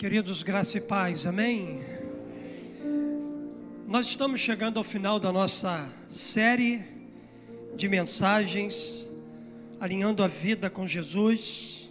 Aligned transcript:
Queridos, 0.00 0.42
graça 0.42 0.78
e 0.78 0.80
paz, 0.80 1.26
amém? 1.26 1.82
Nós 3.86 4.06
estamos 4.06 4.40
chegando 4.40 4.78
ao 4.78 4.82
final 4.82 5.20
da 5.20 5.30
nossa 5.30 5.86
série 6.08 6.80
de 7.76 7.86
mensagens, 7.86 9.10
alinhando 9.78 10.22
a 10.22 10.26
vida 10.26 10.70
com 10.70 10.86
Jesus. 10.86 11.90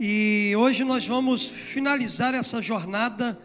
E 0.00 0.54
hoje 0.56 0.82
nós 0.82 1.06
vamos 1.06 1.46
finalizar 1.46 2.32
essa 2.32 2.62
jornada 2.62 3.38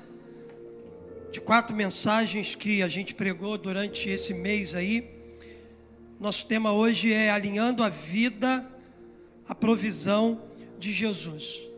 de 1.29 1.41
quatro 1.41 1.75
mensagens 1.75 2.55
que 2.55 2.81
a 2.81 2.88
gente 2.88 3.13
pregou 3.13 3.57
durante 3.57 4.07
esse 4.09 4.33
mês 4.33 4.73
aí. 4.73 5.11
Nosso 6.21 6.47
tema 6.47 6.71
hoje 6.71 7.11
é 7.11 7.29
alinhando 7.29 7.83
a 7.83 7.89
vida, 7.89 8.66
a 9.45 9.53
provisão 9.53 10.41
de 10.80 10.94
Jesus. 10.94 11.74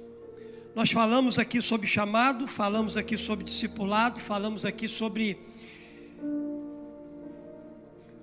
Nós 0.77 0.91
falamos 0.91 1.39
aqui 1.39 1.59
sobre 1.59 1.87
chamado, 1.87 2.47
falamos 2.47 2.97
aqui 2.97 3.17
sobre 3.17 3.43
discipulado, 3.43 4.19
falamos 4.19 4.63
aqui 4.63 4.87
sobre 4.87 5.39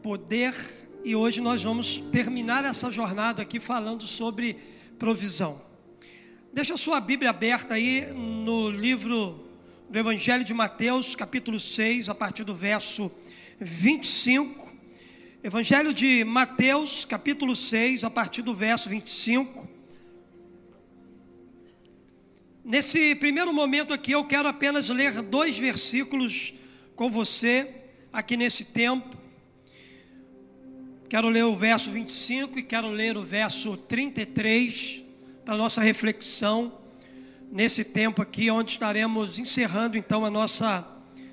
poder 0.01 0.55
e 1.05 1.17
hoje 1.17 1.41
nós 1.41 1.65
vamos 1.65 1.97
terminar 2.13 2.65
essa 2.65 2.93
jornada 2.93 3.43
aqui 3.43 3.59
falando 3.59 4.07
sobre 4.07 4.57
provisão. 5.01 5.61
Deixa 6.53 6.75
a 6.75 6.77
sua 6.77 7.01
Bíblia 7.01 7.31
aberta 7.31 7.75
aí 7.75 8.07
no 8.13 8.71
livro 8.71 9.49
do 9.91 9.99
Evangelho 9.99 10.45
de 10.45 10.55
Mateus, 10.55 11.17
capítulo 11.17 11.59
6, 11.59 12.09
a 12.09 12.15
partir 12.15 12.45
do 12.45 12.55
verso 12.55 13.11
25. 13.59 14.73
Evangelho 15.43 15.93
de 15.93 16.23
Mateus, 16.23 17.05
capítulo 17.05 17.57
6, 17.57 18.05
a 18.05 18.11
partir 18.11 18.43
do 18.43 18.55
verso 18.55 18.89
25. 18.89 19.74
Nesse 22.65 23.15
primeiro 23.17 23.53
momento 23.53 23.93
aqui, 23.93 24.13
eu 24.13 24.25
quero 24.25 24.49
apenas 24.49 24.89
ler 24.89 25.21
dois 25.21 25.59
versículos 25.59 26.55
com 26.97 27.11
você, 27.11 27.69
aqui 28.11 28.39
nesse 28.39 28.65
tempo. 28.65 29.15
Quero 31.07 31.29
ler 31.29 31.45
o 31.45 31.55
verso 31.55 31.91
25 31.91 32.59
e 32.59 32.63
quero 32.63 32.89
ler 32.89 33.19
o 33.19 33.23
verso 33.23 33.77
33 33.77 35.03
para 35.45 35.59
nossa 35.59 35.83
reflexão 35.83 36.73
nesse 37.53 37.85
tempo 37.85 38.23
aqui, 38.23 38.51
onde 38.51 38.71
estaremos 38.71 39.39
encerrando 39.39 39.99
então 39.99 40.25
a 40.25 40.31
nossa 40.31 40.89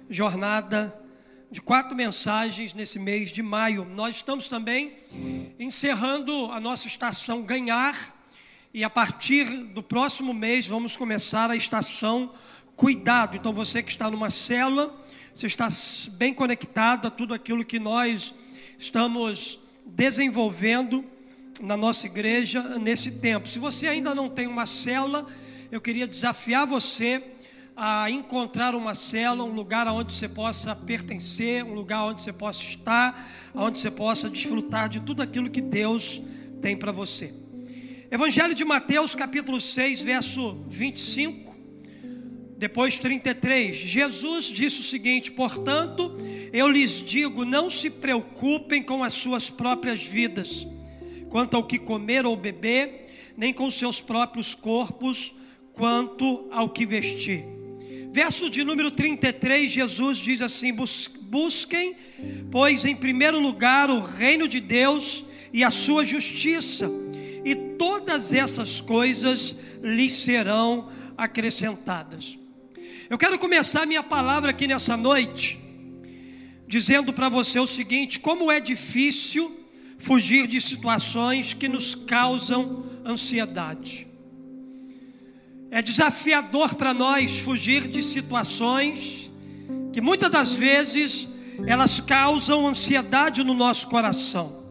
jornada 0.10 0.94
de 1.50 1.62
quatro 1.62 1.96
mensagens 1.96 2.74
nesse 2.74 3.00
mês 3.00 3.32
de 3.32 3.42
maio. 3.42 3.86
Nós 3.86 4.18
estamos 4.18 4.50
também 4.50 4.98
encerrando 5.58 6.52
a 6.52 6.60
nossa 6.60 6.88
estação 6.88 7.42
Ganhar 7.42 8.20
e 8.74 8.84
a 8.84 8.90
partir 8.90 9.46
do 9.46 9.84
próximo 9.84 10.34
mês 10.34 10.68
vamos 10.68 10.96
começar 10.96 11.52
a 11.52 11.56
estação 11.56 12.32
Cuidado. 12.82 13.38
Então 13.38 13.54
você 13.54 13.84
que 13.84 13.92
está 13.92 14.10
numa 14.10 14.32
célula, 14.32 14.92
você 15.32 15.46
está 15.46 15.68
bem 16.14 16.34
conectado 16.34 17.06
a 17.06 17.12
tudo 17.12 17.32
aquilo 17.32 17.64
que 17.64 17.78
nós 17.78 18.34
estamos 18.76 19.60
desenvolvendo 19.86 21.06
na 21.62 21.78
nossa 21.78 22.08
igreja 22.08 22.80
nesse 22.80 23.12
tempo. 23.12 23.48
Se 23.48 23.60
você 23.60 23.88
ainda 23.88 24.16
não 24.16 24.28
tem 24.28 24.48
uma 24.48 24.66
célula, 24.66 25.28
eu 25.72 25.80
queria 25.80 26.08
desafiar 26.08 26.66
você 26.66 27.24
a 27.78 28.10
encontrar 28.10 28.74
uma 28.74 28.96
célula, 28.96 29.44
um 29.48 29.54
lugar 29.54 29.88
onde 29.88 30.12
você 30.12 30.28
possa 30.28 30.76
pertencer, 30.76 31.64
um 31.64 31.76
lugar 31.76 32.06
onde 32.06 32.22
você 32.22 32.34
possa 32.34 32.64
estar, 32.64 33.30
onde 33.54 33.78
você 33.78 33.92
possa 33.92 34.28
desfrutar 34.28 34.90
de 34.90 35.02
tudo 35.02 35.22
aquilo 35.22 35.52
que 35.52 35.62
Deus 35.62 36.20
tem 36.64 36.76
para 36.76 36.92
você. 36.92 37.41
Evangelho 38.14 38.54
de 38.54 38.66
Mateus, 38.66 39.16
capítulo 39.16 39.62
6, 39.62 40.04
verso 40.04 40.58
25, 40.68 41.56
depois 42.58 42.98
33. 42.98 43.74
Jesus 43.74 44.48
disse 44.48 44.82
o 44.82 44.84
seguinte: 44.84 45.32
Portanto, 45.32 46.18
eu 46.52 46.70
lhes 46.70 46.92
digo, 46.92 47.46
não 47.46 47.70
se 47.70 47.90
preocupem 47.90 48.84
com 48.84 49.02
as 49.02 49.14
suas 49.14 49.50
próprias 49.50 50.04
vidas, 50.04 50.68
quanto 51.30 51.56
ao 51.56 51.64
que 51.64 51.80
comer 51.80 52.26
ou 52.26 52.36
beber, 52.36 53.06
nem 53.38 53.54
com 53.54 53.70
seus 53.70 54.02
próprios 54.02 54.54
corpos, 54.54 55.34
quanto 55.72 56.50
ao 56.52 56.68
que 56.68 56.86
vestir. 56.86 57.46
Verso 58.12 58.50
de 58.50 58.62
número 58.66 58.92
33, 58.92 59.72
Jesus 59.72 60.18
diz 60.18 60.42
assim: 60.42 60.76
Busquem, 61.22 61.96
pois, 62.52 62.84
em 62.84 62.94
primeiro 62.94 63.40
lugar 63.40 63.90
o 63.90 64.02
reino 64.02 64.50
de 64.50 64.60
Deus 64.60 65.24
e 65.54 65.64
a 65.64 65.70
sua 65.70 66.04
justiça 66.04 66.92
todas 68.12 68.34
essas 68.34 68.82
coisas 68.82 69.56
lhes 69.82 70.12
serão 70.12 70.90
acrescentadas. 71.18 72.38
Eu 73.10 73.18
quero 73.18 73.40
começar 73.40 73.86
minha 73.86 74.04
palavra 74.04 74.52
aqui 74.52 74.68
nessa 74.68 74.98
noite, 74.98 75.58
dizendo 76.68 77.14
para 77.14 77.30
você 77.30 77.58
o 77.58 77.66
seguinte: 77.66 78.20
como 78.20 78.52
é 78.52 78.60
difícil 78.60 79.50
fugir 79.98 80.46
de 80.46 80.60
situações 80.60 81.54
que 81.54 81.70
nos 81.70 81.96
causam 81.96 82.86
ansiedade. 83.06 84.06
É 85.70 85.82
desafiador 85.82 86.76
para 86.76 86.94
nós 86.94 87.40
fugir 87.40 87.88
de 87.88 88.04
situações 88.04 89.32
que 89.94 90.02
muitas 90.02 90.30
das 90.30 90.54
vezes 90.54 91.30
elas 91.66 92.02
causam 92.02 92.68
ansiedade 92.68 93.42
no 93.42 93.54
nosso 93.54 93.88
coração. 93.88 94.66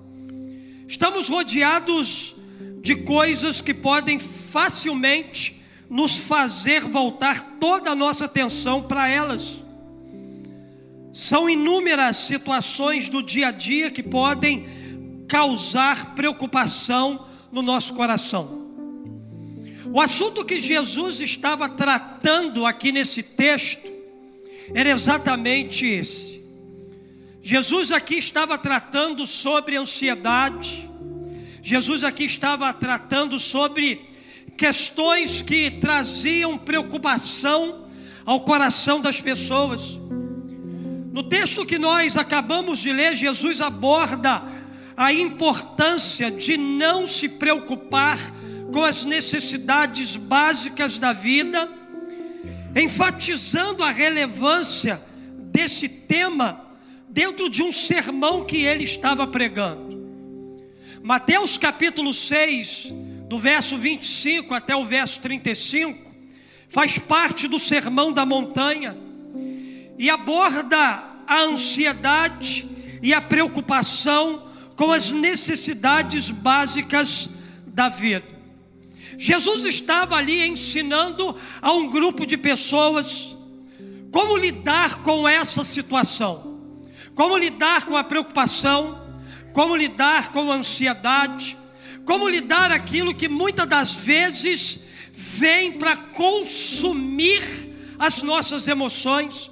Estamos 0.87 1.31
rodeados 1.31 2.35
de 2.81 2.97
coisas 2.97 3.61
que 3.61 3.75
podem 3.75 4.19
facilmente 4.19 5.63
nos 5.89 6.17
fazer 6.17 6.83
voltar 6.83 7.59
toda 7.59 7.91
a 7.91 7.95
nossa 7.95 8.27
atenção 8.27 8.83
para 8.83 9.09
elas. 9.09 9.57
São 11.13 11.51
inúmeras 11.51 12.17
situações 12.17 13.09
do 13.09 13.23
dia 13.23 13.49
a 13.49 13.51
dia 13.51 13.91
que 13.91 14.03
podem 14.03 15.25
causar 15.27 16.15
preocupação 16.15 17.27
no 17.53 17.63
nosso 17.63 17.95
coração. 17.95 18.61
O 19.93 20.01
assunto 20.01 20.45
que 20.45 20.61
Jesus 20.61 21.21
estava 21.21 21.69
tratando 21.69 22.65
aqui 22.65 22.93
nesse 22.93 23.23
texto 23.23 23.91
era 24.73 24.91
exatamente 24.91 25.85
esse. 25.87 26.41
Jesus 27.43 27.91
aqui 27.91 28.17
estava 28.17 28.59
tratando 28.59 29.27
sobre 29.27 29.77
ansiedade, 29.77 30.90
Jesus 31.63 32.05
aqui 32.05 32.25
estava 32.25 32.73
tratando 32.73 33.39
sobre 33.39 34.07
questões 34.57 35.43
que 35.43 35.71
traziam 35.71 36.57
preocupação 36.57 37.87
ao 38.25 38.41
coração 38.41 39.01
das 39.01 39.21
pessoas. 39.21 39.99
No 41.13 41.23
texto 41.23 41.67
que 41.67 41.79
nós 41.79 42.17
acabamos 42.17 42.79
de 42.79 42.93
ler, 42.93 43.17
Jesus 43.17 43.61
aborda 43.61 44.43
a 44.97 45.13
importância 45.13 46.31
de 46.31 46.57
não 46.57 47.07
se 47.07 47.29
preocupar 47.29 48.19
com 48.73 48.85
as 48.85 49.05
necessidades 49.05 50.17
básicas 50.17 50.99
da 50.99 51.13
vida, 51.13 51.69
enfatizando 52.77 53.83
a 53.83 53.91
relevância 53.91 55.01
desse 55.51 55.89
tema 55.89 56.65
dentro 57.09 57.51
de 57.51 57.63
um 57.63 57.73
sermão 57.73 58.45
que 58.45 58.59
ele 58.59 58.85
estava 58.85 59.27
pregando. 59.27 60.00
Mateus 61.03 61.57
capítulo 61.57 62.13
6, 62.13 62.89
do 63.27 63.39
verso 63.39 63.79
25 63.79 64.53
até 64.53 64.77
o 64.77 64.85
verso 64.85 65.19
35, 65.21 66.11
faz 66.69 66.99
parte 66.99 67.49
do 67.49 67.59
sermão 67.59 68.13
da 68.13 68.27
montanha 68.27 68.97
e 69.99 70.11
aborda 70.11 71.03
a 71.27 71.43
ansiedade 71.43 72.69
e 73.03 73.15
a 73.15 73.21
preocupação 73.21 74.47
com 74.77 74.93
as 74.93 75.11
necessidades 75.11 76.29
básicas 76.29 77.31
da 77.67 77.89
vida. 77.89 78.39
Jesus 79.17 79.65
estava 79.65 80.17
ali 80.17 80.47
ensinando 80.47 81.35
a 81.63 81.73
um 81.73 81.89
grupo 81.89 82.27
de 82.27 82.37
pessoas 82.37 83.35
como 84.11 84.37
lidar 84.37 85.03
com 85.03 85.27
essa 85.27 85.65
situação, 85.65 86.61
como 87.15 87.39
lidar 87.39 87.87
com 87.87 87.97
a 87.97 88.05
preocupação, 88.05 89.00
como 89.53 89.77
lidar 89.77 90.33
com 90.33 90.51
a 90.51 90.57
ansiedade, 90.57 91.57
como 92.05 92.29
lidar 92.29 92.71
aquilo 92.73 93.15
que 93.15 93.29
muitas 93.29 93.67
das 93.67 93.97
vezes 93.97 94.81
vem 95.13 95.73
para 95.73 95.97
consumir 95.97 97.43
as 97.99 98.23
nossas 98.23 98.67
emoções. 98.67 99.51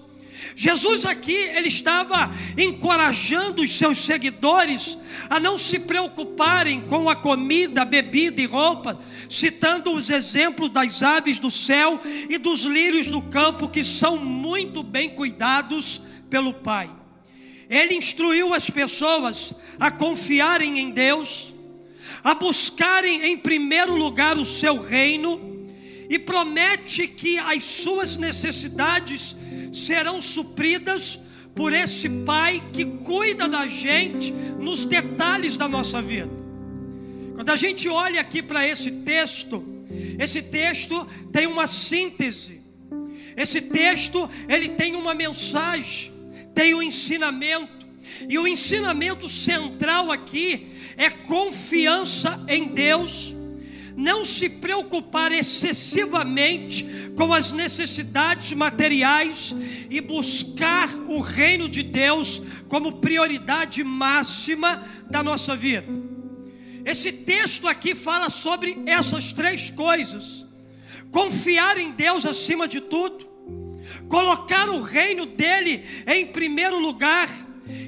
Jesus 0.57 1.05
aqui, 1.05 1.35
ele 1.35 1.69
estava 1.69 2.33
encorajando 2.57 3.63
os 3.63 3.77
seus 3.77 3.99
seguidores 3.99 4.99
a 5.31 5.39
não 5.39 5.57
se 5.57 5.79
preocuparem 5.79 6.81
com 6.81 7.09
a 7.09 7.15
comida, 7.15 7.85
bebida 7.85 8.41
e 8.41 8.45
roupa, 8.45 8.99
citando 9.29 9.93
os 9.93 10.11
exemplos 10.11 10.71
das 10.71 11.01
aves 11.01 11.39
do 11.39 11.49
céu 11.49 12.01
e 12.29 12.39
dos 12.39 12.63
lírios 12.63 13.07
do 13.07 13.23
campo 13.23 13.69
que 13.69 13.85
são 13.85 14.17
muito 14.17 14.83
bem 14.83 15.11
cuidados 15.11 16.01
pelo 16.29 16.53
Pai. 16.53 16.98
Ele 17.69 17.95
instruiu 17.95 18.55
as 18.55 18.69
pessoas 18.71 19.53
a 19.79 19.91
confiarem 19.91 20.79
em 20.79 20.91
Deus, 20.91 21.53
a 22.25 22.35
buscarem 22.35 23.25
em 23.25 23.37
primeiro 23.37 23.95
lugar 23.95 24.39
o 24.39 24.45
seu 24.45 24.81
reino 24.81 25.67
e 26.09 26.19
promete 26.19 27.07
que 27.07 27.39
as 27.39 27.63
suas 27.65 28.17
necessidades 28.17 29.37
serão 29.73 30.21
supridas 30.21 31.21
por 31.55 31.73
esse 31.73 32.09
Pai 32.09 32.63
que 32.73 32.85
cuida 32.85 33.49
da 33.49 33.67
gente 33.67 34.33
nos 34.33 34.85
detalhes 34.85 35.57
da 35.57 35.69
nossa 35.69 36.01
vida. 36.01 36.31
Quando 37.35 37.51
a 37.51 37.57
gente 37.57 37.89
olha 37.89 38.21
aqui 38.21 38.43
para 38.43 38.67
esse 38.67 38.91
texto, 38.91 39.63
esse 40.19 40.43
texto 40.43 41.07
tem 41.33 41.47
uma 41.47 41.67
síntese. 41.67 42.61
Esse 43.37 43.61
texto, 43.61 44.29
ele 44.49 44.71
tem 44.71 44.97
uma 44.97 45.15
mensagem, 45.15 46.13
tem 46.59 46.75
um 46.75 46.83
ensinamento. 46.83 47.87
E 48.29 48.37
o 48.37 48.49
ensinamento 48.49 49.29
central 49.29 50.11
aqui 50.11 50.73
é 50.97 51.09
confiança 51.09 52.45
em 52.49 52.65
Deus 52.65 53.33
não 53.97 54.25
se 54.25 54.49
preocupar 54.49 55.33
excessivamente 55.33 56.85
com 57.17 57.33
as 57.33 57.51
necessidades 57.51 58.53
materiais 58.53 59.55
e 59.91 60.01
buscar 60.01 60.89
o 61.09 61.21
reino 61.21 61.69
de 61.69 61.83
Deus 61.83 62.41
como 62.69 63.01
prioridade 63.01 63.83
máxima 63.83 64.85
da 65.11 65.21
nossa 65.21 65.57
vida. 65.57 65.89
Esse 66.85 67.11
texto 67.11 67.67
aqui 67.67 67.93
fala 67.95 68.31
sobre 68.31 68.79
essas 68.87 69.33
três 69.33 69.69
coisas: 69.71 70.47
confiar 71.11 71.77
em 71.77 71.91
Deus 71.91 72.25
acima 72.25 72.69
de 72.69 72.81
tudo, 72.81 73.29
colocar 74.09 74.69
o 74.69 74.81
reino 74.81 75.27
dele 75.27 75.85
em 76.07 76.27
primeiro 76.27 76.79
lugar 76.79 77.29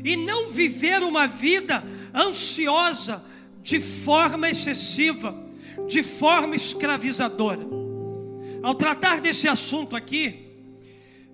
e 0.05 0.17
não 0.17 0.51
viver 0.51 1.03
uma 1.03 1.27
vida 1.27 1.83
ansiosa 2.15 3.25
de 3.63 3.81
forma 3.81 4.49
excessiva 4.51 5.51
de 5.91 6.03
forma 6.03 6.55
escravizadora. 6.55 7.61
Ao 8.63 8.75
tratar 8.75 9.21
desse 9.21 9.49
assunto 9.49 9.97
aqui, 9.97 10.47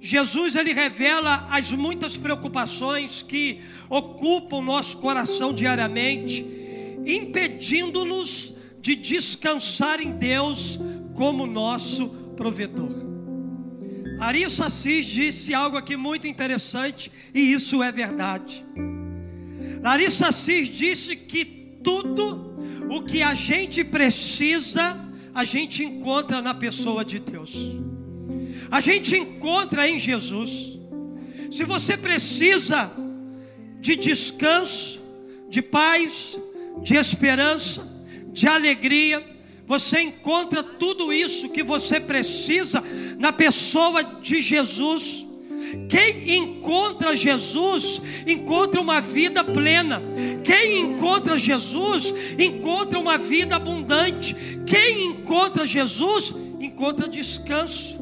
Jesus 0.00 0.54
ele 0.54 0.72
revela 0.72 1.46
as 1.50 1.72
muitas 1.72 2.16
preocupações 2.16 3.22
que 3.22 3.60
ocupam 3.88 4.62
nosso 4.62 4.98
coração 4.98 5.52
diariamente, 5.52 6.44
impedindo-nos 7.04 8.54
de 8.80 8.94
descansar 8.94 10.00
em 10.00 10.12
Deus 10.12 10.78
como 11.14 11.46
nosso 11.46 12.08
provedor. 12.36 13.15
Larissa 14.18 14.66
Assis 14.66 15.04
disse 15.04 15.52
algo 15.52 15.76
aqui 15.76 15.96
muito 15.96 16.26
interessante 16.26 17.12
e 17.34 17.52
isso 17.52 17.82
é 17.82 17.92
verdade. 17.92 18.64
Larissa 19.82 20.28
Assis 20.28 20.68
disse 20.68 21.14
que 21.14 21.44
tudo 21.82 22.56
o 22.88 23.02
que 23.02 23.22
a 23.22 23.34
gente 23.34 23.84
precisa, 23.84 24.98
a 25.34 25.44
gente 25.44 25.84
encontra 25.84 26.40
na 26.40 26.54
pessoa 26.54 27.04
de 27.04 27.18
Deus. 27.18 27.54
A 28.70 28.80
gente 28.80 29.16
encontra 29.16 29.88
em 29.88 29.98
Jesus. 29.98 30.78
Se 31.50 31.64
você 31.64 31.96
precisa 31.96 32.90
de 33.80 33.96
descanso, 33.96 35.00
de 35.48 35.62
paz, 35.62 36.38
de 36.82 36.96
esperança, 36.96 37.86
de 38.32 38.48
alegria, 38.48 39.35
você 39.66 40.00
encontra 40.00 40.62
tudo 40.62 41.12
isso 41.12 41.48
que 41.48 41.62
você 41.62 41.98
precisa 41.98 42.82
na 43.18 43.32
pessoa 43.32 44.02
de 44.04 44.40
Jesus. 44.40 45.26
Quem 45.88 46.36
encontra 46.36 47.16
Jesus, 47.16 48.00
encontra 48.24 48.80
uma 48.80 49.00
vida 49.00 49.42
plena. 49.42 50.00
Quem 50.44 50.78
encontra 50.78 51.36
Jesus, 51.36 52.14
encontra 52.38 52.96
uma 52.96 53.18
vida 53.18 53.56
abundante. 53.56 54.36
Quem 54.64 55.06
encontra 55.06 55.66
Jesus, 55.66 56.32
encontra 56.60 57.08
descanso. 57.08 57.98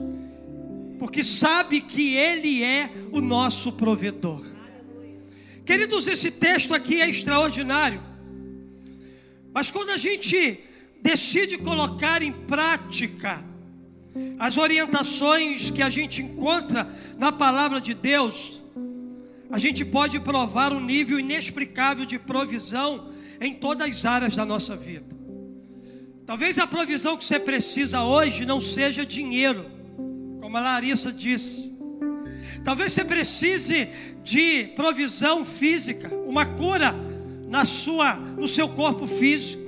Porque 0.98 1.24
sabe 1.24 1.80
que 1.80 2.14
Ele 2.14 2.62
é 2.62 2.90
o 3.10 3.22
nosso 3.22 3.72
provedor. 3.72 4.44
Queridos, 5.64 6.06
esse 6.06 6.30
texto 6.30 6.74
aqui 6.74 7.00
é 7.00 7.08
extraordinário. 7.08 8.02
Mas 9.54 9.70
quando 9.70 9.90
a 9.90 9.96
gente 9.96 10.60
decide 11.04 11.58
colocar 11.58 12.22
em 12.22 12.32
prática, 12.32 13.44
as 14.38 14.56
orientações 14.56 15.70
que 15.70 15.82
a 15.82 15.90
gente 15.90 16.22
encontra 16.22 16.88
na 17.18 17.30
palavra 17.30 17.78
de 17.78 17.92
Deus, 17.92 18.62
a 19.50 19.58
gente 19.58 19.84
pode 19.84 20.18
provar 20.18 20.72
um 20.72 20.80
nível 20.80 21.20
inexplicável 21.20 22.06
de 22.06 22.18
provisão 22.18 23.10
em 23.38 23.52
todas 23.52 23.86
as 23.86 24.04
áreas 24.06 24.34
da 24.34 24.46
nossa 24.46 24.74
vida. 24.74 25.14
Talvez 26.24 26.58
a 26.58 26.66
provisão 26.66 27.18
que 27.18 27.24
você 27.24 27.38
precisa 27.38 28.02
hoje 28.02 28.46
não 28.46 28.58
seja 28.58 29.04
dinheiro, 29.04 29.66
como 30.40 30.56
a 30.56 30.60
Larissa 30.60 31.12
disse. 31.12 31.74
Talvez 32.64 32.94
você 32.94 33.04
precise 33.04 33.90
de 34.22 34.68
provisão 34.68 35.44
física, 35.44 36.08
uma 36.26 36.46
cura 36.46 36.94
na 37.46 37.66
sua, 37.66 38.14
no 38.14 38.48
seu 38.48 38.70
corpo 38.70 39.06
físico. 39.06 39.63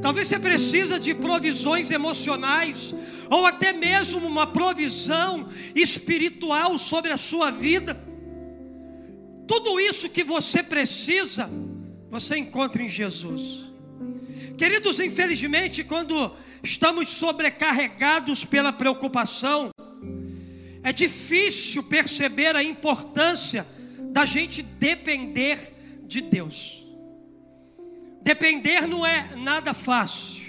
Talvez 0.00 0.28
você 0.28 0.38
precisa 0.38 0.98
de 0.98 1.14
provisões 1.14 1.90
emocionais, 1.90 2.94
ou 3.30 3.46
até 3.46 3.72
mesmo 3.72 4.26
uma 4.26 4.46
provisão 4.46 5.48
espiritual 5.74 6.78
sobre 6.78 7.12
a 7.12 7.16
sua 7.16 7.50
vida. 7.50 7.98
Tudo 9.46 9.80
isso 9.80 10.08
que 10.08 10.22
você 10.22 10.62
precisa, 10.62 11.50
você 12.10 12.36
encontra 12.36 12.82
em 12.82 12.88
Jesus. 12.88 13.68
Queridos, 14.56 15.00
infelizmente, 15.00 15.84
quando 15.84 16.32
estamos 16.62 17.10
sobrecarregados 17.10 18.44
pela 18.44 18.72
preocupação, 18.72 19.70
é 20.82 20.92
difícil 20.92 21.82
perceber 21.82 22.56
a 22.56 22.62
importância 22.62 23.66
da 24.10 24.24
gente 24.24 24.62
depender 24.62 25.74
de 26.06 26.20
Deus. 26.20 26.77
Depender 28.22 28.86
não 28.86 29.04
é 29.04 29.34
nada 29.36 29.72
fácil. 29.72 30.48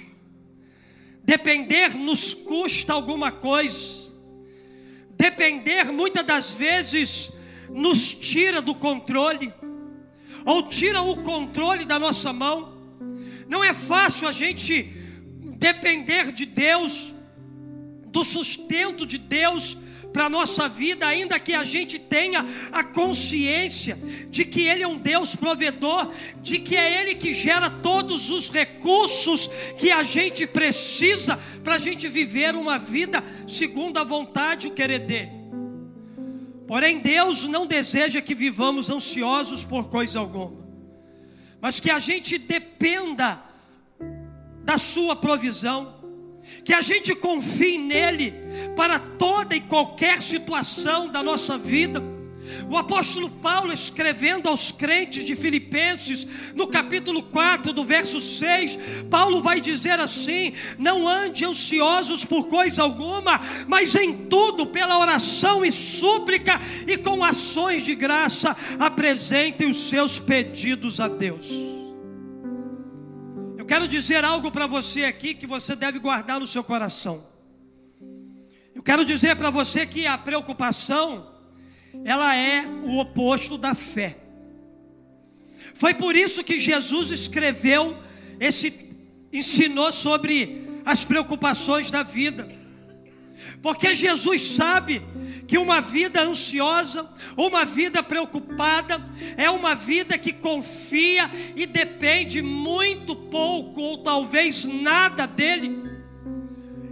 Depender 1.24 1.95
nos 1.95 2.33
custa 2.33 2.94
alguma 2.94 3.31
coisa. 3.31 4.12
Depender 5.12 5.92
muitas 5.92 6.24
das 6.24 6.51
vezes 6.54 7.31
nos 7.69 8.12
tira 8.13 8.62
do 8.62 8.74
controle, 8.74 9.54
ou 10.45 10.63
tira 10.68 11.01
o 11.01 11.21
controle 11.21 11.86
da 11.86 12.00
nossa 12.00 12.33
mão. 12.33 12.77
Não 13.48 13.63
é 13.63 13.74
fácil 13.74 14.28
a 14.28 14.31
gente 14.31 14.83
depender 15.57 16.31
de 16.31 16.45
Deus, 16.45 17.14
do 18.07 18.23
sustento 18.23 19.06
de 19.06 19.18
Deus, 19.18 19.78
para 20.11 20.25
a 20.25 20.30
nossa 20.30 20.68
vida, 20.68 21.06
ainda 21.06 21.39
que 21.39 21.54
a 21.54 21.63
gente 21.63 21.99
tenha 21.99 22.45
a 22.71 22.83
consciência 22.83 23.97
de 24.30 24.44
que 24.44 24.61
Ele 24.63 24.83
é 24.83 24.87
um 24.87 24.97
Deus 24.97 25.35
provedor, 25.35 26.11
de 26.42 26.59
que 26.59 26.75
é 26.75 27.01
Ele 27.01 27.16
que 27.16 27.31
gera 27.31 27.69
todos 27.69 28.30
os 28.30 28.49
recursos 28.49 29.49
que 29.78 29.92
a 29.92 30.04
gente 30.04 30.47
precisa 30.47 31.37
para 31.63 31.75
a 31.75 31.80
gente 31.80 32.07
viver 32.07 32.56
uma 32.56 32.80
vida 32.80 33.23
segundo 33.47 33.97
a 33.97 34.04
vontade 34.04 34.68
e 34.68 34.71
o 34.71 34.73
querer 34.73 34.99
dEle. 34.99 35.39
Porém, 36.68 36.99
Deus 36.99 37.44
não 37.45 37.66
deseja 37.66 38.21
que 38.21 38.35
vivamos 38.35 38.89
ansiosos 38.89 39.63
por 39.63 39.89
coisa 39.89 40.19
alguma, 40.19 40.68
mas 41.61 41.80
que 41.80 41.89
a 41.89 41.99
gente 41.99 42.37
dependa 42.37 43.44
da 44.63 44.78
Sua 44.78 45.16
provisão 45.16 45.98
que 46.63 46.73
a 46.73 46.81
gente 46.81 47.15
confie 47.15 47.77
nele 47.77 48.33
para 48.75 48.99
toda 48.99 49.56
e 49.56 49.61
qualquer 49.61 50.21
situação 50.21 51.07
da 51.09 51.23
nossa 51.23 51.57
vida. 51.57 52.19
O 52.69 52.77
apóstolo 52.77 53.29
Paulo, 53.29 53.71
escrevendo 53.71 54.47
aos 54.47 54.71
crentes 54.71 55.23
de 55.23 55.35
Filipenses, 55.35 56.27
no 56.56 56.68
capítulo 56.68 57.23
4, 57.23 57.71
do 57.73 57.83
verso 57.83 58.19
6, 58.19 58.77
Paulo 59.09 59.41
vai 59.41 59.61
dizer 59.61 59.99
assim: 59.99 60.53
Não 60.77 61.07
ande 61.07 61.45
ansiosos 61.45 62.25
por 62.25 62.47
coisa 62.47 62.81
alguma, 62.81 63.39
mas 63.68 63.95
em 63.95 64.13
tudo, 64.13 64.68
pela 64.68 64.97
oração 64.97 65.63
e 65.63 65.71
súplica 65.71 66.59
e 66.87 66.97
com 66.97 67.23
ações 67.23 67.83
de 67.83 67.95
graça, 67.95 68.56
apresentem 68.79 69.69
os 69.69 69.89
seus 69.89 70.19
pedidos 70.19 70.99
a 70.99 71.07
Deus 71.07 71.79
quero 73.69 73.88
dizer 73.88 74.26
algo 74.26 74.49
para 74.49 74.66
você 74.66 75.06
aqui 75.06 75.35
que 75.35 75.45
você 75.45 75.76
deve 75.76 75.99
guardar 75.99 76.40
no 76.40 76.47
seu 76.47 76.64
coração. 76.64 77.23
Eu 78.73 78.81
quero 78.81 79.06
dizer 79.06 79.35
para 79.35 79.52
você 79.52 79.85
que 79.85 80.07
a 80.07 80.18
preocupação, 80.18 81.31
ela 82.04 82.35
é 82.35 82.66
o 82.66 82.97
oposto 82.97 83.59
da 83.59 83.76
fé. 83.76 84.18
Foi 85.76 85.94
por 85.94 86.16
isso 86.16 86.44
que 86.44 86.57
Jesus 86.57 87.11
escreveu 87.11 87.95
esse 88.40 88.73
ensinou 89.31 89.92
sobre 89.92 90.81
as 90.83 91.06
preocupações 91.06 91.92
da 91.92 92.02
vida. 92.02 92.52
Porque 93.61 93.93
Jesus 93.95 94.55
sabe 94.55 95.03
que 95.47 95.57
uma 95.57 95.81
vida 95.81 96.21
ansiosa, 96.21 97.09
uma 97.35 97.65
vida 97.65 98.03
preocupada, 98.03 99.01
é 99.35 99.49
uma 99.49 99.75
vida 99.75 100.17
que 100.17 100.31
confia 100.31 101.29
e 101.55 101.65
depende 101.65 102.41
muito 102.41 103.15
pouco 103.15 103.81
ou 103.81 103.97
talvez 103.97 104.65
nada 104.65 105.25
dele. 105.25 105.89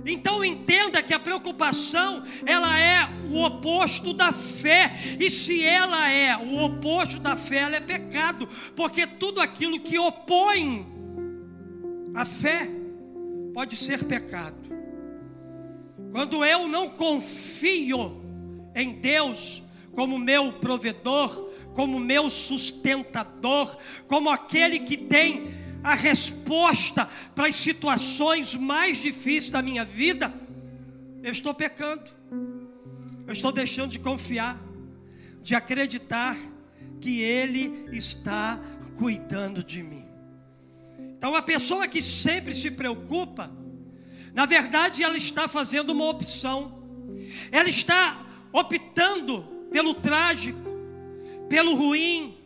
Então 0.07 0.43
entenda 0.43 1.03
que 1.03 1.13
a 1.13 1.19
preocupação, 1.19 2.23
ela 2.45 2.79
é 2.79 3.09
o 3.29 3.43
oposto 3.43 4.13
da 4.13 4.31
fé. 4.31 4.93
E 5.19 5.29
se 5.29 5.63
ela 5.63 6.09
é 6.09 6.35
o 6.37 6.63
oposto 6.63 7.19
da 7.19 7.35
fé, 7.35 7.57
ela 7.57 7.75
é 7.75 7.81
pecado, 7.81 8.47
porque 8.75 9.05
tudo 9.05 9.41
aquilo 9.41 9.79
que 9.79 9.99
opõe 9.99 10.87
a 12.15 12.25
fé 12.25 12.69
pode 13.53 13.75
ser 13.75 14.05
pecado. 14.05 14.66
Quando 16.17 16.43
eu 16.43 16.67
não 16.67 16.89
confio 16.89 18.19
em 18.73 18.93
Deus 18.93 19.61
como 19.93 20.17
meu 20.17 20.51
provedor, 20.51 21.51
como 21.75 21.99
meu 21.99 22.27
sustentador, 22.27 23.77
como 24.07 24.27
aquele 24.27 24.79
que 24.79 24.97
tem 24.97 25.43
a 25.83 25.93
resposta 25.93 27.07
para 27.35 27.47
as 27.47 27.55
situações 27.55 28.55
mais 28.55 28.97
difíceis 28.97 29.51
da 29.51 29.61
minha 29.61 29.85
vida, 29.85 30.33
eu 31.21 31.31
estou 31.31 31.53
pecando. 31.53 32.09
Eu 33.27 33.33
estou 33.33 33.51
deixando 33.51 33.91
de 33.91 33.99
confiar, 33.99 34.59
de 35.43 35.53
acreditar 35.53 36.35
que 36.99 37.21
Ele 37.21 37.85
está 37.95 38.59
cuidando 38.97 39.63
de 39.63 39.83
mim. 39.83 40.07
Então, 41.15 41.35
a 41.35 41.43
pessoa 41.43 41.87
que 41.87 42.01
sempre 42.01 42.55
se 42.55 42.71
preocupa, 42.71 43.51
na 44.37 44.45
verdade, 44.45 45.01
ela 45.01 45.17
está 45.17 45.47
fazendo 45.47 45.89
uma 45.89 46.07
opção, 46.07 46.71
ela 47.51 47.67
está 47.67 48.23
optando 48.53 49.41
pelo 49.71 49.95
trágico, 49.95 50.59
pelo 51.49 51.73
ruim, 51.73 52.37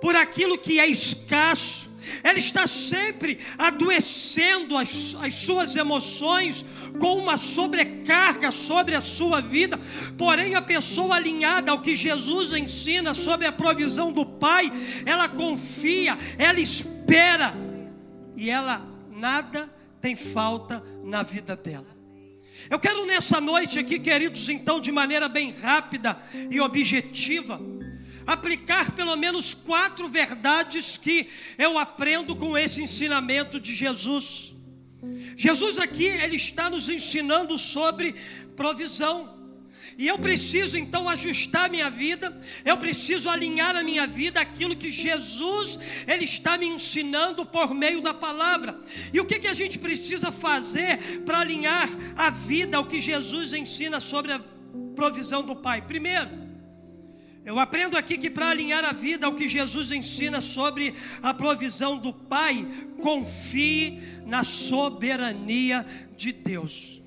por 0.00 0.16
aquilo 0.16 0.56
que 0.56 0.80
é 0.80 0.86
escasso, 0.86 1.90
ela 2.22 2.38
está 2.38 2.66
sempre 2.66 3.38
adoecendo 3.58 4.74
as, 4.74 5.14
as 5.20 5.34
suas 5.34 5.76
emoções 5.76 6.64
com 6.98 7.18
uma 7.18 7.36
sobrecarga 7.36 8.50
sobre 8.50 8.94
a 8.94 9.02
sua 9.02 9.42
vida. 9.42 9.78
Porém, 10.16 10.54
a 10.54 10.62
pessoa 10.62 11.16
alinhada 11.16 11.70
ao 11.72 11.82
que 11.82 11.94
Jesus 11.94 12.54
ensina 12.54 13.12
sobre 13.12 13.46
a 13.46 13.52
provisão 13.52 14.10
do 14.10 14.24
Pai, 14.24 14.72
ela 15.04 15.28
confia, 15.28 16.16
ela 16.38 16.58
espera. 16.58 17.54
E 18.34 18.48
ela 18.48 18.80
nada 19.10 19.68
tem 20.00 20.16
falta 20.16 20.82
na 21.04 21.22
vida 21.22 21.54
dela. 21.54 21.94
Eu 22.70 22.78
quero 22.78 23.04
nessa 23.04 23.40
noite 23.40 23.78
aqui, 23.78 23.98
queridos, 23.98 24.48
então, 24.48 24.80
de 24.80 24.90
maneira 24.90 25.28
bem 25.28 25.50
rápida 25.50 26.16
e 26.50 26.60
objetiva, 26.60 27.60
aplicar 28.26 28.92
pelo 28.92 29.14
menos 29.16 29.52
quatro 29.52 30.08
verdades 30.08 30.96
que 30.96 31.28
eu 31.58 31.78
aprendo 31.78 32.34
com 32.34 32.56
esse 32.56 32.82
ensinamento 32.82 33.60
de 33.60 33.74
Jesus. 33.74 34.54
Jesus 35.36 35.78
aqui, 35.78 36.06
ele 36.06 36.36
está 36.36 36.70
nos 36.70 36.88
ensinando 36.88 37.58
sobre 37.58 38.14
provisão. 38.56 39.33
E 39.96 40.08
eu 40.08 40.18
preciso 40.18 40.76
então 40.76 41.08
ajustar 41.08 41.70
minha 41.70 41.88
vida, 41.88 42.36
eu 42.64 42.76
preciso 42.76 43.28
alinhar 43.28 43.76
a 43.76 43.82
minha 43.82 44.06
vida 44.06 44.40
aquilo 44.40 44.74
que 44.76 44.88
Jesus 44.88 45.78
ele 46.06 46.24
está 46.24 46.58
me 46.58 46.66
ensinando 46.66 47.46
por 47.46 47.72
meio 47.74 48.00
da 48.00 48.12
palavra. 48.12 48.80
E 49.12 49.20
o 49.20 49.24
que, 49.24 49.38
que 49.38 49.48
a 49.48 49.54
gente 49.54 49.78
precisa 49.78 50.32
fazer 50.32 51.22
para 51.24 51.40
alinhar 51.40 51.88
a 52.16 52.30
vida 52.30 52.76
ao 52.76 52.86
que 52.86 53.00
Jesus 53.00 53.52
ensina 53.52 54.00
sobre 54.00 54.32
a 54.32 54.40
provisão 54.96 55.42
do 55.42 55.54
Pai? 55.54 55.82
Primeiro, 55.82 56.44
eu 57.44 57.58
aprendo 57.58 57.96
aqui 57.96 58.16
que 58.16 58.30
para 58.30 58.48
alinhar 58.48 58.84
a 58.84 58.92
vida 58.92 59.26
ao 59.26 59.34
que 59.34 59.46
Jesus 59.46 59.92
ensina 59.92 60.40
sobre 60.40 60.94
a 61.22 61.34
provisão 61.34 61.98
do 61.98 62.12
Pai, 62.12 62.66
confie 63.00 64.00
na 64.24 64.42
soberania 64.42 65.86
de 66.16 66.32
Deus. 66.32 67.03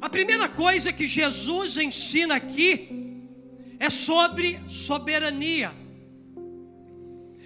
A 0.00 0.08
primeira 0.08 0.48
coisa 0.48 0.92
que 0.92 1.06
Jesus 1.06 1.76
ensina 1.76 2.34
aqui 2.34 2.88
é 3.78 3.88
sobre 3.88 4.60
soberania. 4.66 5.72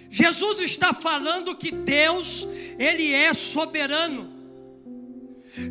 Jesus 0.09 0.59
está 0.59 0.93
falando 0.93 1.55
que 1.55 1.71
Deus, 1.71 2.47
ele 2.79 3.13
é 3.13 3.33
soberano. 3.33 4.31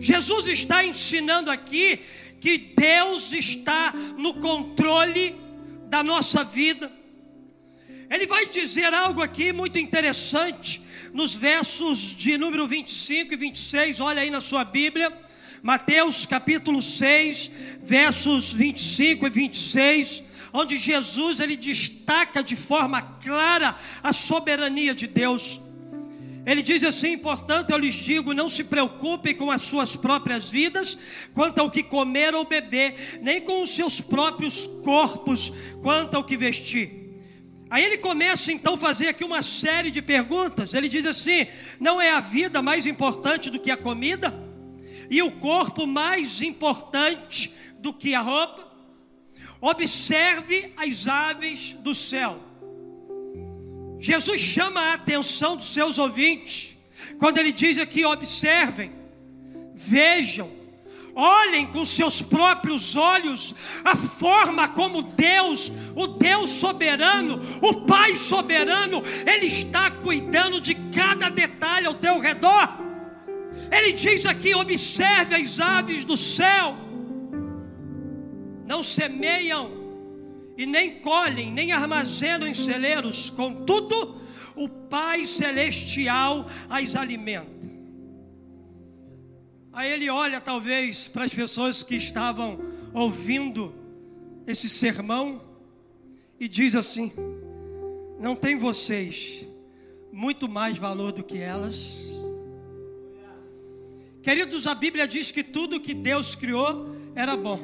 Jesus 0.00 0.46
está 0.46 0.84
ensinando 0.84 1.50
aqui 1.50 2.00
que 2.40 2.58
Deus 2.58 3.32
está 3.32 3.92
no 3.92 4.34
controle 4.34 5.34
da 5.88 6.02
nossa 6.02 6.44
vida. 6.44 6.92
Ele 8.10 8.26
vai 8.26 8.46
dizer 8.46 8.92
algo 8.92 9.22
aqui 9.22 9.52
muito 9.52 9.78
interessante 9.78 10.82
nos 11.12 11.34
versos 11.34 11.98
de 11.98 12.36
número 12.36 12.66
25 12.68 13.34
e 13.34 13.36
26, 13.36 14.00
olha 14.00 14.22
aí 14.22 14.30
na 14.30 14.40
sua 14.40 14.64
Bíblia, 14.64 15.10
Mateus 15.62 16.26
capítulo 16.26 16.82
6, 16.82 17.50
versos 17.82 18.52
25 18.52 19.26
e 19.26 19.30
26, 19.30 20.22
onde 20.52 20.76
Jesus 20.76 21.40
ele 21.40 21.56
destaca 21.56 22.42
de 22.42 22.56
forma 22.56 23.02
clara 23.02 23.76
a 24.02 24.12
soberania 24.12 24.94
de 24.94 25.06
Deus. 25.06 25.60
Ele 26.46 26.62
diz 26.62 26.84
assim: 26.84 27.18
portanto, 27.18 27.70
eu 27.70 27.78
lhes 27.78 27.94
digo: 27.94 28.32
não 28.32 28.48
se 28.48 28.62
preocupem 28.62 29.34
com 29.34 29.50
as 29.50 29.62
suas 29.62 29.96
próprias 29.96 30.48
vidas, 30.48 30.96
quanto 31.34 31.58
ao 31.58 31.70
que 31.70 31.82
comer 31.82 32.34
ou 32.34 32.44
beber, 32.44 33.18
nem 33.20 33.40
com 33.40 33.62
os 33.62 33.75
seus 33.75 34.00
próprios 34.00 34.68
corpos, 34.84 35.52
quanto 35.82 36.14
ao 36.14 36.22
que 36.22 36.36
vestir. 36.36 37.04
Aí 37.68 37.84
ele 37.84 37.98
começa 37.98 38.52
então 38.52 38.75
a 38.75 38.78
fazer 38.78 39.08
aqui 39.08 39.25
uma 39.25 39.42
série 39.42 39.90
de 39.90 40.00
perguntas. 40.00 40.72
Ele 40.72 40.88
diz 40.88 41.04
assim: 41.04 41.48
não 41.80 42.00
é 42.00 42.12
a 42.12 42.20
vida 42.20 42.62
mais 42.62 42.86
importante 42.86 43.50
do 43.50 43.58
que 43.58 43.72
a 43.72 43.76
comida? 43.76 44.45
E 45.10 45.22
o 45.22 45.32
corpo 45.32 45.86
mais 45.86 46.40
importante 46.40 47.52
do 47.78 47.92
que 47.92 48.14
a 48.14 48.20
roupa? 48.20 48.66
Observe 49.60 50.72
as 50.76 51.06
aves 51.06 51.75
do 51.75 51.94
céu 51.94 52.46
Jesus 53.98 54.40
chama 54.40 54.80
a 54.80 54.94
atenção 54.94 55.56
dos 55.56 55.72
seus 55.72 55.98
ouvintes, 55.98 56.76
quando 57.18 57.38
ele 57.38 57.52
diz 57.52 57.78
aqui: 57.78 58.04
observem, 58.04 58.92
vejam, 59.75 60.50
olhem 61.14 61.66
com 61.66 61.84
seus 61.84 62.20
próprios 62.20 62.94
olhos 62.94 63.54
a 63.84 63.96
forma 63.96 64.68
como 64.68 65.02
Deus, 65.02 65.72
o 65.94 66.06
Deus 66.06 66.50
soberano, 66.50 67.40
o 67.62 67.86
Pai 67.86 68.16
soberano, 68.16 69.02
Ele 69.26 69.46
está 69.46 69.90
cuidando 69.90 70.60
de 70.60 70.75
cada 70.75 71.30
detalhe 71.30 71.86
ao 71.86 71.94
teu 71.94 72.18
redor. 72.18 72.75
Ele 73.70 73.92
diz 73.92 74.26
aqui: 74.26 74.54
observe 74.54 75.35
as 75.35 75.58
aves 75.61 76.04
do 76.04 76.16
céu, 76.16 76.76
não 78.66 78.82
semeiam, 78.82 79.70
e 80.56 80.64
nem 80.64 81.00
colhem, 81.00 81.52
nem 81.52 81.73
armazenam 81.73 82.46
em 82.46 82.54
celeiros, 82.54 83.30
contudo, 83.30 84.20
o 84.54 84.68
Pai 84.68 85.26
Celestial 85.26 86.46
as 86.68 86.96
alimenta. 86.96 87.66
Aí 89.73 89.92
ele 89.92 90.08
olha, 90.08 90.40
talvez, 90.40 91.06
para 91.06 91.25
as 91.25 91.35
pessoas 91.35 91.82
que 91.82 91.96
estavam 91.96 92.58
ouvindo 92.94 93.75
esse 94.46 94.70
sermão 94.70 95.42
e 96.40 96.49
diz 96.49 96.75
assim: 96.75 97.12
Não 98.18 98.35
tem 98.35 98.56
vocês 98.56 99.46
muito 100.11 100.49
mais 100.49 100.78
valor 100.78 101.12
do 101.12 101.23
que 101.23 101.37
elas? 101.37 102.15
Queridos, 104.26 104.66
a 104.66 104.75
Bíblia 104.75 105.06
diz 105.06 105.30
que 105.30 105.45
tudo 105.45 105.78
que 105.78 105.95
Deus 105.95 106.35
criou 106.35 106.97
era 107.14 107.37
bom. 107.37 107.61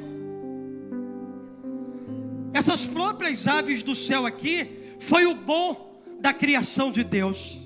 Essas 2.53 2.85
próprias 2.85 3.45
aves 3.45 3.83
do 3.83 3.93
céu 3.93 4.25
aqui 4.25 4.95
foi 4.97 5.25
o 5.25 5.35
bom 5.35 6.01
da 6.21 6.31
criação 6.31 6.89
de 6.89 7.03
Deus. 7.03 7.59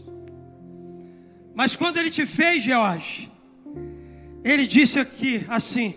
Mas 1.53 1.75
quando 1.75 1.97
ele 1.97 2.09
te 2.09 2.25
fez, 2.25 2.63
George, 2.63 3.31
ele 4.43 4.65
disse 4.65 4.99
aqui 4.99 5.45
assim: 5.47 5.93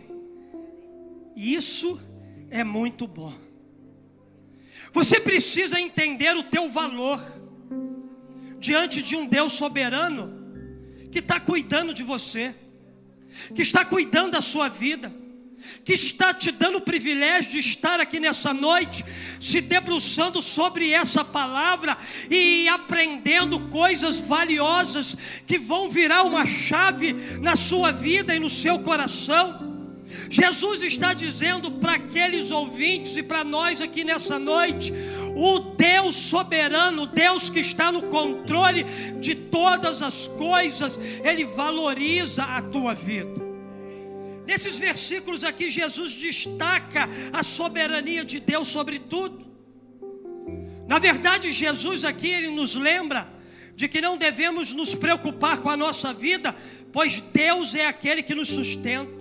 Isso 1.35 1.99
é 2.50 2.62
muito 2.62 3.07
bom. 3.07 3.33
Você 4.92 5.19
precisa 5.19 5.80
entender 5.80 6.37
o 6.37 6.42
teu 6.42 6.69
valor 6.69 7.19
diante 8.59 9.00
de 9.00 9.16
um 9.16 9.26
Deus 9.26 9.52
soberano 9.52 10.38
que 11.11 11.21
está 11.21 11.40
cuidando 11.40 11.95
de 11.95 12.02
você, 12.02 12.54
que 13.54 13.62
está 13.62 13.84
cuidando 13.84 14.32
da 14.32 14.40
sua 14.40 14.68
vida 14.68 15.12
que 15.84 15.92
está 15.94 16.32
te 16.32 16.50
dando 16.50 16.78
o 16.78 16.80
privilégio 16.80 17.52
de 17.52 17.58
estar 17.58 18.00
aqui 18.00 18.20
nessa 18.20 18.52
noite, 18.52 19.04
se 19.40 19.60
debruçando 19.60 20.40
sobre 20.40 20.90
essa 20.90 21.25
palavra 21.25 21.96
e 22.30 22.68
aprendendo 22.68 23.68
coisas 23.68 24.18
valiosas 24.18 25.16
que 25.46 25.58
vão 25.58 25.88
virar 25.88 26.22
uma 26.22 26.46
chave 26.46 27.12
na 27.40 27.56
sua 27.56 27.92
vida 27.92 28.34
e 28.34 28.38
no 28.38 28.49
seu 28.49 28.78
coração. 28.80 29.68
Jesus 30.28 30.82
está 30.82 31.14
dizendo 31.14 31.70
para 31.70 31.94
aqueles 31.94 32.50
ouvintes 32.50 33.16
e 33.16 33.22
para 33.22 33.44
nós 33.44 33.80
aqui 33.80 34.02
nessa 34.02 34.38
noite: 34.38 34.92
o 35.37 35.58
Deus 35.76 36.14
soberano, 36.16 37.06
Deus 37.06 37.49
que 37.49 37.60
está 37.60 37.90
no 37.90 38.02
controle 38.02 38.84
de 39.20 39.34
todas 39.34 40.02
as 40.02 40.28
coisas, 40.28 40.99
Ele 41.25 41.44
valoriza 41.44 42.42
a 42.44 42.62
tua 42.62 42.94
vida. 42.94 43.50
Nesses 44.46 44.78
versículos 44.78 45.44
aqui, 45.44 45.70
Jesus 45.70 46.14
destaca 46.14 47.08
a 47.32 47.42
soberania 47.42 48.25
de 48.25 48.40
Deus 48.40 48.68
sobre 48.68 48.99
tudo. 48.99 49.46
Na 50.88 50.99
verdade, 50.99 51.52
Jesus 51.52 52.04
aqui 52.04 52.28
ele 52.28 52.50
nos 52.50 52.75
lembra 52.75 53.28
de 53.76 53.87
que 53.87 54.00
não 54.00 54.16
devemos 54.16 54.75
nos 54.75 54.92
preocupar 54.92 55.60
com 55.60 55.70
a 55.70 55.76
nossa 55.76 56.12
vida, 56.12 56.52
pois 56.92 57.20
Deus 57.20 57.76
é 57.76 57.87
aquele 57.87 58.25
que 58.25 58.34
nos 58.34 58.49
sustenta. 58.49 59.19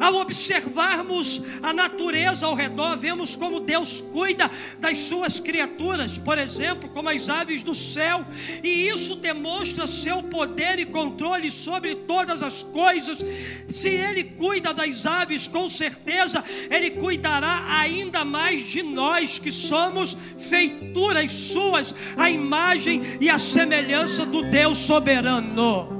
Ao 0.00 0.14
observarmos 0.16 1.40
a 1.62 1.72
natureza 1.72 2.46
ao 2.46 2.54
redor, 2.54 2.96
vemos 2.96 3.36
como 3.36 3.60
Deus 3.60 4.00
cuida 4.12 4.50
das 4.78 4.98
suas 4.98 5.40
criaturas, 5.40 6.18
por 6.18 6.38
exemplo, 6.38 6.88
como 6.90 7.08
as 7.08 7.28
aves 7.28 7.62
do 7.62 7.74
céu, 7.74 8.26
e 8.62 8.88
isso 8.88 9.16
demonstra 9.16 9.86
seu 9.86 10.22
poder 10.22 10.78
e 10.78 10.86
controle 10.86 11.50
sobre 11.50 11.94
todas 11.94 12.42
as 12.42 12.62
coisas. 12.62 13.24
Se 13.68 13.88
Ele 13.88 14.24
cuida 14.24 14.72
das 14.72 15.06
aves, 15.06 15.48
com 15.48 15.68
certeza 15.68 16.42
Ele 16.70 16.90
cuidará 16.90 17.78
ainda 17.80 18.24
mais 18.24 18.62
de 18.62 18.82
nós, 18.82 19.38
que 19.38 19.52
somos 19.52 20.16
feituras 20.36 21.30
Suas, 21.30 21.94
a 22.16 22.30
imagem 22.30 23.02
e 23.20 23.28
a 23.28 23.38
semelhança 23.38 24.24
do 24.24 24.42
Deus 24.50 24.78
soberano 24.78 25.93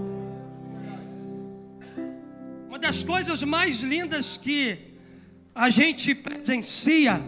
das 2.95 3.03
coisas 3.03 3.43
mais 3.43 3.81
lindas 3.81 4.37
que 4.37 4.79
a 5.53 5.69
gente 5.69 6.15
presencia 6.15 7.21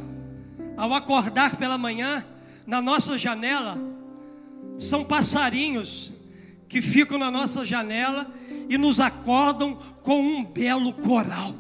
ao 0.77 0.95
acordar 0.95 1.57
pela 1.57 1.77
manhã 1.77 2.25
na 2.65 2.81
nossa 2.81 3.19
janela 3.19 3.77
são 4.79 5.05
passarinhos 5.05 6.13
que 6.69 6.81
ficam 6.81 7.19
na 7.19 7.33
nossa 7.33 7.67
janela 7.67 8.33
e 8.69 8.79
nos 8.79 9.01
acordam 9.01 9.75
com 10.03 10.21
um 10.21 10.45
belo 10.45 10.93
coral. 10.93 11.53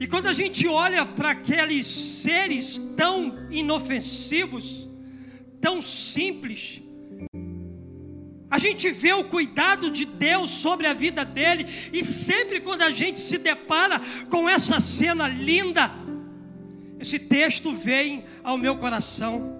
E 0.00 0.04
quando 0.08 0.26
a 0.26 0.32
gente 0.32 0.66
olha 0.66 1.06
para 1.06 1.30
aqueles 1.30 1.86
seres 1.86 2.82
tão 2.96 3.46
inofensivos, 3.48 4.88
tão 5.60 5.80
simples, 5.80 6.82
a 8.50 8.58
gente 8.58 8.90
vê 8.90 9.12
o 9.12 9.24
cuidado 9.24 9.90
de 9.90 10.04
Deus 10.04 10.50
sobre 10.50 10.86
a 10.86 10.94
vida 10.94 11.24
dele, 11.24 11.66
e 11.92 12.04
sempre 12.04 12.60
quando 12.60 12.82
a 12.82 12.90
gente 12.90 13.20
se 13.20 13.36
depara 13.36 14.00
com 14.30 14.48
essa 14.48 14.80
cena 14.80 15.28
linda, 15.28 15.92
esse 16.98 17.18
texto 17.18 17.74
vem 17.74 18.24
ao 18.42 18.56
meu 18.56 18.76
coração. 18.76 19.56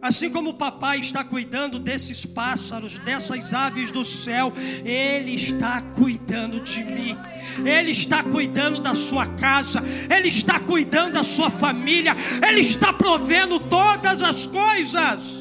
Assim 0.00 0.30
como 0.30 0.50
o 0.50 0.54
papai 0.54 1.00
está 1.00 1.24
cuidando 1.24 1.78
desses 1.78 2.24
pássaros, 2.24 2.98
dessas 3.00 3.52
aves 3.52 3.90
do 3.90 4.04
céu, 4.04 4.52
ele 4.84 5.34
está 5.34 5.82
cuidando 5.82 6.60
de 6.60 6.84
mim. 6.84 7.18
Ele 7.64 7.90
está 7.90 8.22
cuidando 8.22 8.80
da 8.80 8.94
sua 8.94 9.26
casa, 9.26 9.82
ele 10.08 10.28
está 10.28 10.60
cuidando 10.60 11.14
da 11.14 11.24
sua 11.24 11.50
família, 11.50 12.14
ele 12.46 12.60
está 12.60 12.92
provendo 12.92 13.58
todas 13.58 14.22
as 14.22 14.46
coisas. 14.46 15.37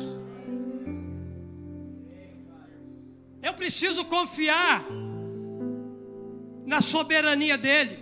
Eu 3.48 3.54
preciso 3.54 4.04
confiar 4.04 4.86
na 6.66 6.82
soberania 6.82 7.58
dEle. 7.58 7.98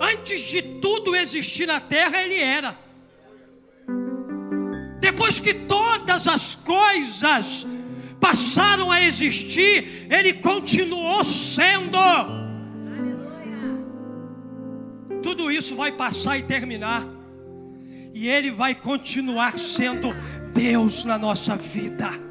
Antes 0.00 0.40
de 0.40 0.60
tudo 0.60 1.14
existir 1.14 1.64
na 1.64 1.78
terra, 1.78 2.20
Ele 2.20 2.34
era. 2.34 2.76
Depois 4.98 5.38
que 5.38 5.54
todas 5.54 6.26
as 6.26 6.56
coisas 6.56 7.64
passaram 8.18 8.90
a 8.90 9.04
existir, 9.04 10.08
Ele 10.10 10.32
continuou 10.32 11.22
sendo. 11.22 11.96
Tudo 15.22 15.48
isso 15.48 15.76
vai 15.76 15.92
passar 15.92 16.38
e 16.38 16.42
terminar, 16.42 17.06
e 18.12 18.28
Ele 18.28 18.50
vai 18.50 18.74
continuar 18.74 19.52
sendo 19.52 20.08
Deus 20.52 21.04
na 21.04 21.16
nossa 21.16 21.54
vida. 21.54 22.27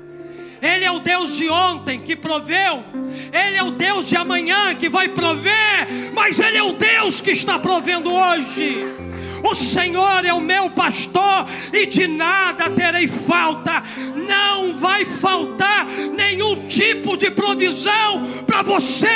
Ele 0.61 0.85
é 0.85 0.91
o 0.91 0.99
Deus 0.99 1.35
de 1.35 1.49
ontem 1.49 1.99
que 1.99 2.15
proveu, 2.15 2.83
Ele 3.31 3.57
é 3.57 3.63
o 3.63 3.71
Deus 3.71 4.05
de 4.05 4.15
amanhã 4.15 4.75
que 4.75 4.89
vai 4.89 5.09
prover, 5.09 6.11
mas 6.13 6.39
Ele 6.39 6.57
é 6.57 6.63
o 6.63 6.73
Deus 6.73 7.21
que 7.21 7.31
está 7.31 7.59
provendo 7.59 8.13
hoje. 8.13 9.07
O 9.43 9.55
Senhor 9.55 10.25
é 10.25 10.33
o 10.33 10.41
meu 10.41 10.69
pastor 10.71 11.45
e 11.71 11.85
de 11.85 12.07
nada 12.07 12.69
terei 12.71 13.07
falta. 13.07 13.83
Não 14.15 14.73
vai 14.73 15.05
faltar 15.05 15.85
nenhum 15.85 16.67
tipo 16.67 17.15
de 17.15 17.29
provisão 17.31 18.43
para 18.45 18.61
você, 18.63 19.07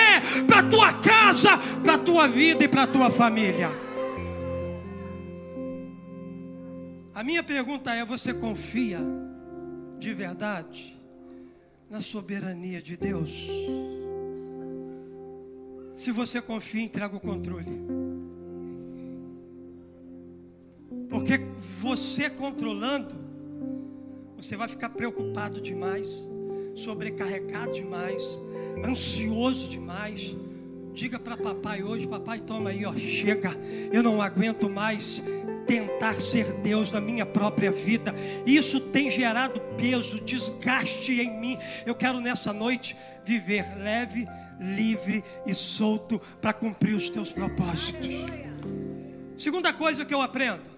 para 0.48 0.64
tua 0.64 0.94
casa, 0.94 1.58
para 1.84 1.98
tua 1.98 2.28
vida 2.28 2.64
e 2.64 2.68
para 2.68 2.88
tua 2.88 3.10
família. 3.10 3.72
A 7.14 7.24
minha 7.24 7.44
pergunta 7.44 7.94
é: 7.94 8.06
você 8.06 8.34
confia 8.34 9.00
de 10.00 10.14
verdade? 10.14 11.01
Na 11.92 12.00
soberania 12.00 12.82
de 12.82 12.96
Deus. 12.96 13.50
Se 15.92 16.10
você 16.10 16.42
confia, 16.42 16.82
entrega 16.82 17.14
o 17.14 17.20
controle. 17.20 17.68
Porque 21.10 21.38
você 21.82 22.30
controlando, 22.30 23.14
você 24.38 24.56
vai 24.56 24.70
ficar 24.70 24.88
preocupado 24.92 25.60
demais, 25.60 26.08
sobrecarregado 26.74 27.74
demais, 27.74 28.40
ansioso 28.86 29.68
demais. 29.68 30.34
Diga 30.94 31.20
para 31.20 31.36
papai 31.36 31.84
hoje, 31.84 32.08
papai, 32.08 32.40
toma 32.40 32.70
aí, 32.70 32.86
ó, 32.86 32.96
chega. 32.96 33.52
Eu 33.92 34.02
não 34.02 34.22
aguento 34.22 34.70
mais 34.70 35.22
tentar 35.66 36.14
ser 36.14 36.54
Deus 36.56 36.92
na 36.92 37.02
minha 37.02 37.26
própria 37.26 37.72
vida. 37.72 38.14
Isso 38.46 38.80
tem 38.80 39.10
gerado 39.10 39.60
peso, 39.78 40.20
desgaste 40.22 41.20
em 41.20 41.40
mim. 41.40 41.58
Eu 41.86 41.96
quero 41.96 42.20
nessa 42.20 42.52
noite 42.52 42.96
viver 43.26 43.76
leve, 43.78 44.28
livre 44.60 45.24
e 45.46 45.54
solto 45.54 46.20
para 46.42 46.54
cumprir 46.54 46.96
os 46.96 47.10
teus 47.10 47.32
propósitos. 47.32 48.10
Segunda 49.38 49.74
coisa 49.74 50.06
que 50.06 50.14
eu 50.14 50.22
aprendo. 50.22 50.70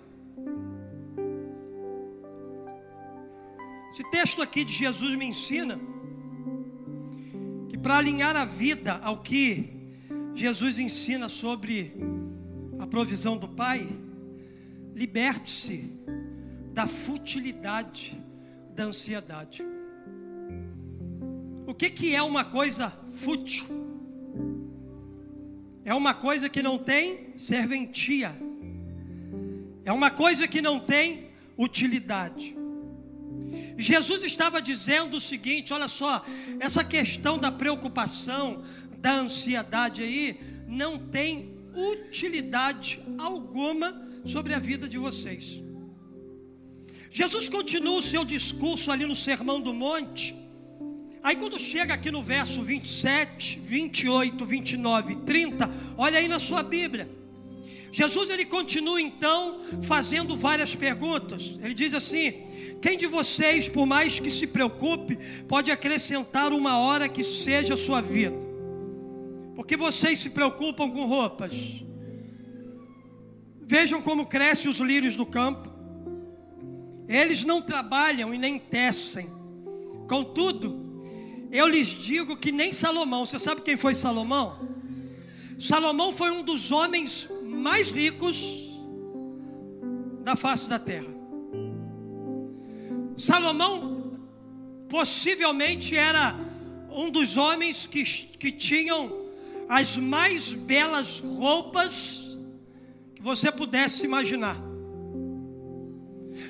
Esse 3.91 4.03
texto 4.09 4.41
aqui 4.41 4.63
de 4.63 4.73
Jesus 4.73 5.15
me 5.15 5.25
ensina 5.25 5.79
que 7.69 7.77
para 7.77 7.97
alinhar 7.97 8.35
a 8.35 8.45
vida 8.45 8.99
ao 9.03 9.17
que 9.17 9.73
Jesus 10.33 10.79
ensina 10.79 11.29
sobre 11.29 11.95
a 12.79 12.87
provisão 12.87 13.37
do 13.37 13.47
Pai, 13.47 13.87
Liberte-se 14.93 15.91
da 16.73 16.87
futilidade 16.87 18.19
da 18.75 18.85
ansiedade. 18.85 19.63
O 21.65 21.73
que, 21.73 21.89
que 21.89 22.15
é 22.15 22.21
uma 22.21 22.43
coisa 22.43 22.89
fútil? 23.15 23.65
É 25.85 25.93
uma 25.93 26.13
coisa 26.13 26.49
que 26.49 26.61
não 26.61 26.77
tem 26.77 27.31
serventia. 27.35 28.35
É 29.85 29.91
uma 29.91 30.09
coisa 30.09 30.47
que 30.47 30.61
não 30.61 30.79
tem 30.79 31.29
utilidade. 31.57 32.55
Jesus 33.77 34.23
estava 34.23 34.61
dizendo 34.61 35.17
o 35.17 35.21
seguinte: 35.21 35.73
olha 35.73 35.87
só, 35.87 36.23
essa 36.59 36.83
questão 36.83 37.37
da 37.37 37.51
preocupação, 37.51 38.63
da 38.97 39.13
ansiedade 39.13 40.01
aí, 40.01 40.39
não 40.67 40.97
tem 40.97 41.53
utilidade 41.75 43.01
alguma 43.17 44.02
sobre 44.23 44.53
a 44.53 44.59
vida 44.59 44.87
de 44.87 44.97
vocês. 44.97 45.61
Jesus 47.09 47.47
continua 47.47 47.97
o 47.97 48.01
seu 48.01 48.25
discurso 48.25 48.91
ali 48.91 49.05
no 49.05 49.15
Sermão 49.15 49.61
do 49.61 49.73
Monte. 49.73 50.35
Aí 51.21 51.35
quando 51.35 51.59
chega 51.59 51.93
aqui 51.93 52.09
no 52.11 52.23
verso 52.23 52.61
27, 52.63 53.59
28, 53.59 54.45
29 54.45 55.15
30, 55.17 55.69
olha 55.97 56.19
aí 56.19 56.27
na 56.27 56.39
sua 56.39 56.63
Bíblia. 56.63 57.07
Jesus 57.91 58.31
ele 58.31 58.43
continua 58.43 58.99
então 58.99 59.59
fazendo 59.83 60.35
várias 60.35 60.73
perguntas. 60.73 61.59
Ele 61.61 61.75
diz 61.75 61.93
assim: 61.93 62.43
Quem 62.81 62.97
de 62.97 63.05
vocês, 63.05 63.69
por 63.69 63.85
mais 63.85 64.19
que 64.19 64.31
se 64.31 64.47
preocupe, 64.47 65.15
pode 65.47 65.69
acrescentar 65.69 66.51
uma 66.51 66.79
hora 66.79 67.07
que 67.07 67.23
seja 67.23 67.75
a 67.75 67.77
sua 67.77 68.01
vida? 68.01 68.35
Porque 69.55 69.77
vocês 69.77 70.19
se 70.19 70.31
preocupam 70.31 70.89
com 70.89 71.05
roupas. 71.05 71.83
Vejam 73.65 74.01
como 74.01 74.25
crescem 74.25 74.69
os 74.69 74.79
lírios 74.79 75.15
do 75.15 75.25
campo. 75.25 75.71
Eles 77.07 77.43
não 77.43 77.61
trabalham 77.61 78.33
e 78.33 78.37
nem 78.37 78.59
tecem. 78.59 79.29
Contudo, 80.07 80.83
eu 81.51 81.67
lhes 81.67 81.87
digo 81.87 82.35
que 82.35 82.51
nem 82.51 82.71
Salomão, 82.71 83.25
você 83.25 83.39
sabe 83.39 83.61
quem 83.61 83.77
foi 83.77 83.95
Salomão? 83.95 84.67
Salomão 85.59 86.11
foi 86.11 86.31
um 86.31 86.43
dos 86.43 86.71
homens 86.71 87.27
mais 87.43 87.89
ricos 87.91 88.43
da 90.23 90.35
face 90.35 90.67
da 90.67 90.79
terra. 90.79 91.13
Salomão 93.15 94.17
possivelmente 94.89 95.95
era 95.95 96.35
um 96.91 97.09
dos 97.09 97.37
homens 97.37 97.87
que, 97.87 98.03
que 98.03 98.51
tinham 98.51 99.11
as 99.69 99.97
mais 99.97 100.53
belas 100.53 101.19
roupas 101.19 102.22
você 103.23 103.49
pudesse 103.49 104.03
imaginar. 104.03 104.57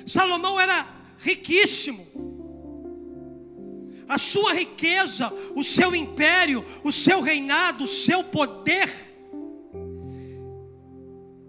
Salomão 0.04 0.58
era 0.58 0.86
riquíssimo. 1.16 2.04
A 4.08 4.18
sua 4.18 4.52
riqueza, 4.52 5.32
o 5.54 5.62
seu 5.62 5.94
império, 5.94 6.64
o 6.82 6.90
seu 6.90 7.22
reinado, 7.22 7.84
o 7.84 7.86
seu 7.86 8.24
poder 8.24 8.92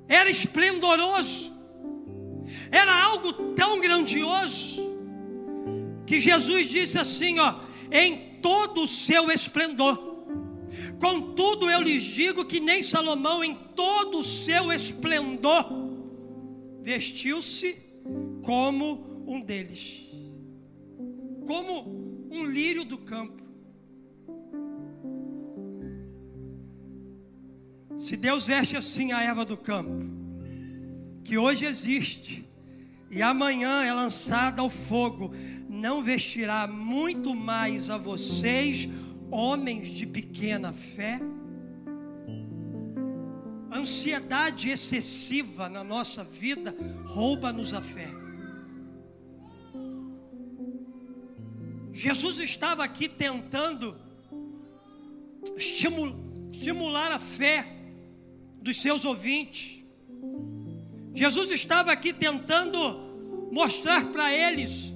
era 0.08 0.30
esplendoroso, 0.30 1.52
era 2.72 3.04
algo 3.04 3.34
tão 3.56 3.82
grandioso, 3.82 4.80
que 6.06 6.20
Jesus 6.20 6.70
disse 6.70 7.00
assim: 7.00 7.40
ó, 7.40 7.62
em 7.92 8.40
todo 8.42 8.84
o 8.84 8.88
seu 8.88 9.32
esplendor. 9.32 10.15
Contudo, 11.00 11.70
eu 11.70 11.82
lhes 11.82 12.02
digo 12.04 12.46
que 12.46 12.60
nem 12.60 12.82
Salomão, 12.82 13.44
em 13.44 13.56
todo 13.76 14.20
o 14.20 14.24
seu 14.24 14.72
esplendor, 14.72 15.66
vestiu-se 16.82 17.78
como 18.42 19.24
um 19.28 19.42
deles, 19.42 20.06
como 21.46 22.28
um 22.32 22.46
lírio 22.46 22.86
do 22.86 22.98
campo. 22.98 23.44
Se 27.98 28.18
Deus 28.18 28.46
veste 28.46 28.76
assim 28.76 29.12
a 29.12 29.22
erva 29.22 29.46
do 29.46 29.58
campo, 29.58 30.06
que 31.24 31.38
hoje 31.38 31.66
existe, 31.66 32.46
e 33.10 33.22
amanhã 33.22 33.84
é 33.84 33.94
lançada 33.94 34.62
ao 34.62 34.70
fogo, 34.70 35.32
não 35.70 36.04
vestirá 36.04 36.68
muito 36.68 37.34
mais 37.34 37.90
a 37.90 37.98
vocês, 37.98 38.88
homens 39.36 39.90
de 39.90 40.06
pequena 40.06 40.72
fé? 40.72 41.20
Ansiedade 43.72 44.70
excessiva 44.70 45.68
na 45.68 45.84
nossa 45.84 46.24
vida 46.24 46.74
rouba-nos 47.04 47.74
a 47.74 47.82
fé. 47.82 48.10
Jesus 51.92 52.40
estava 52.40 52.84
aqui 52.84 53.10
tentando 53.10 53.98
estimular 55.58 57.12
a 57.12 57.20
fé 57.20 57.68
dos 58.62 58.82
seus 58.82 59.04
ouvintes. 59.04 59.84
Jesus 61.14 61.52
estava 61.52 61.92
aqui 61.92 62.14
tentando 62.14 62.78
mostrar 63.52 64.06
para 64.12 64.34
eles 64.34 64.94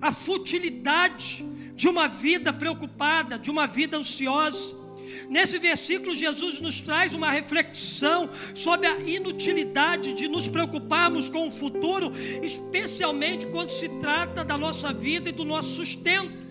a 0.00 0.10
futilidade 0.10 1.51
de 1.74 1.88
uma 1.88 2.08
vida 2.08 2.52
preocupada, 2.52 3.38
de 3.38 3.50
uma 3.50 3.66
vida 3.66 3.96
ansiosa. 3.96 4.82
Nesse 5.28 5.58
versículo, 5.58 6.14
Jesus 6.14 6.60
nos 6.60 6.80
traz 6.80 7.14
uma 7.14 7.30
reflexão 7.30 8.30
sobre 8.54 8.86
a 8.86 8.98
inutilidade 9.00 10.14
de 10.14 10.28
nos 10.28 10.48
preocuparmos 10.48 11.28
com 11.28 11.46
o 11.46 11.50
futuro, 11.50 12.12
especialmente 12.42 13.46
quando 13.46 13.70
se 13.70 13.88
trata 14.00 14.44
da 14.44 14.56
nossa 14.56 14.92
vida 14.92 15.28
e 15.28 15.32
do 15.32 15.44
nosso 15.44 15.76
sustento. 15.76 16.42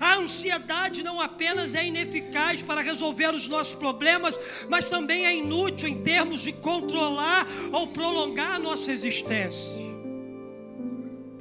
A 0.00 0.16
ansiedade 0.16 1.02
não 1.02 1.20
apenas 1.20 1.74
é 1.74 1.86
ineficaz 1.86 2.62
para 2.62 2.80
resolver 2.80 3.34
os 3.34 3.46
nossos 3.46 3.74
problemas, 3.74 4.38
mas 4.68 4.88
também 4.88 5.24
é 5.24 5.34
inútil 5.34 5.88
em 5.88 6.02
termos 6.02 6.40
de 6.40 6.52
controlar 6.52 7.46
ou 7.72 7.86
prolongar 7.88 8.56
a 8.56 8.58
nossa 8.58 8.92
existência. 8.92 9.87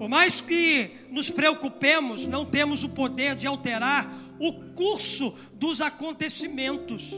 Por 0.08 0.12
mais 0.12 0.40
que 0.40 0.90
nos 1.12 1.30
preocupemos, 1.30 2.26
não 2.26 2.46
temos 2.46 2.82
o 2.82 2.88
poder 2.88 3.36
de 3.36 3.46
alterar 3.46 4.10
o 4.40 4.54
curso 4.74 5.38
dos 5.52 5.82
acontecimentos. 5.82 7.12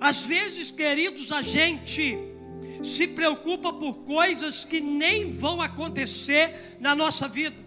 Às 0.00 0.24
vezes, 0.24 0.72
queridos, 0.72 1.30
a 1.30 1.40
gente 1.40 2.18
se 2.82 3.06
preocupa 3.06 3.72
por 3.72 3.98
coisas 3.98 4.64
que 4.64 4.80
nem 4.80 5.30
vão 5.30 5.62
acontecer 5.62 6.76
na 6.80 6.92
nossa 6.96 7.28
vida. 7.28 7.64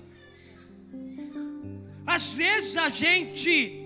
Às 2.05 2.33
vezes 2.33 2.75
a 2.75 2.89
gente 2.89 3.85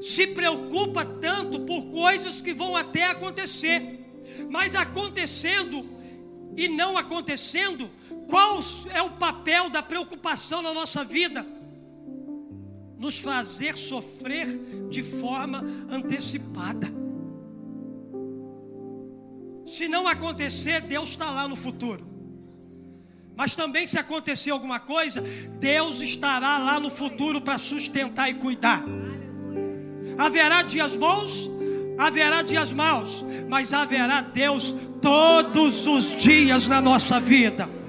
se 0.00 0.26
preocupa 0.28 1.04
tanto 1.04 1.60
por 1.60 1.84
coisas 1.88 2.40
que 2.40 2.54
vão 2.54 2.74
até 2.74 3.04
acontecer, 3.04 4.06
mas 4.48 4.74
acontecendo 4.74 5.86
e 6.56 6.66
não 6.66 6.96
acontecendo, 6.96 7.90
qual 8.32 8.60
é 8.88 9.02
o 9.02 9.10
papel 9.10 9.68
da 9.68 9.82
preocupação 9.82 10.62
na 10.62 10.72
nossa 10.72 11.04
vida? 11.04 11.46
Nos 12.96 13.18
fazer 13.18 13.76
sofrer 13.76 14.46
de 14.88 15.02
forma 15.02 15.62
antecipada. 15.90 16.86
Se 19.66 19.86
não 19.86 20.08
acontecer, 20.08 20.80
Deus 20.80 21.10
está 21.10 21.30
lá 21.30 21.46
no 21.46 21.56
futuro. 21.56 22.06
Mas 23.36 23.54
também, 23.54 23.86
se 23.86 23.98
acontecer 23.98 24.50
alguma 24.50 24.80
coisa, 24.80 25.20
Deus 25.60 26.00
estará 26.00 26.56
lá 26.56 26.80
no 26.80 26.88
futuro 26.88 27.38
para 27.38 27.58
sustentar 27.58 28.30
e 28.30 28.34
cuidar. 28.34 28.82
Haverá 30.16 30.62
dias 30.62 30.96
bons, 30.96 31.50
haverá 31.98 32.40
dias 32.40 32.72
maus, 32.72 33.22
mas 33.46 33.74
haverá 33.74 34.22
Deus 34.22 34.74
todos 35.02 35.86
os 35.86 36.16
dias 36.16 36.66
na 36.66 36.80
nossa 36.80 37.20
vida. 37.20 37.81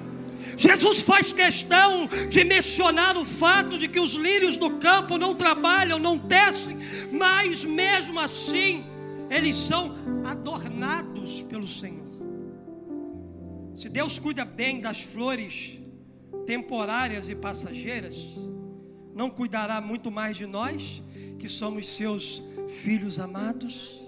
Jesus 0.57 1.01
faz 1.01 1.33
questão 1.33 2.07
de 2.29 2.43
mencionar 2.43 3.17
o 3.17 3.25
fato 3.25 3.77
de 3.77 3.87
que 3.87 3.99
os 3.99 4.13
lírios 4.13 4.57
do 4.57 4.77
campo 4.77 5.17
não 5.17 5.33
trabalham, 5.33 5.97
não 5.99 6.17
tecem, 6.17 6.77
mas 7.11 7.65
mesmo 7.65 8.19
assim, 8.19 8.83
eles 9.29 9.55
são 9.55 9.95
adornados 10.25 11.41
pelo 11.41 11.67
Senhor. 11.67 12.03
Se 13.73 13.89
Deus 13.89 14.19
cuida 14.19 14.45
bem 14.45 14.79
das 14.79 15.01
flores 15.01 15.79
temporárias 16.45 17.29
e 17.29 17.35
passageiras, 17.35 18.15
não 19.15 19.29
cuidará 19.29 19.81
muito 19.81 20.11
mais 20.11 20.37
de 20.37 20.45
nós, 20.45 21.01
que 21.39 21.49
somos 21.49 21.87
seus 21.87 22.41
filhos 22.67 23.19
amados? 23.19 23.99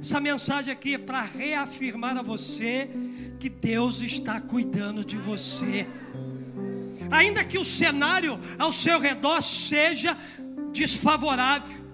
Essa 0.00 0.20
mensagem 0.20 0.70
aqui 0.70 0.94
é 0.94 0.98
para 0.98 1.22
reafirmar 1.22 2.16
a 2.18 2.22
você 2.22 2.90
que 3.44 3.50
Deus 3.50 4.00
está 4.00 4.40
cuidando 4.40 5.04
de 5.04 5.18
você. 5.18 5.86
Ainda 7.10 7.44
que 7.44 7.58
o 7.58 7.64
cenário 7.64 8.40
ao 8.58 8.72
seu 8.72 8.98
redor 8.98 9.42
seja 9.42 10.16
desfavorável, 10.72 11.84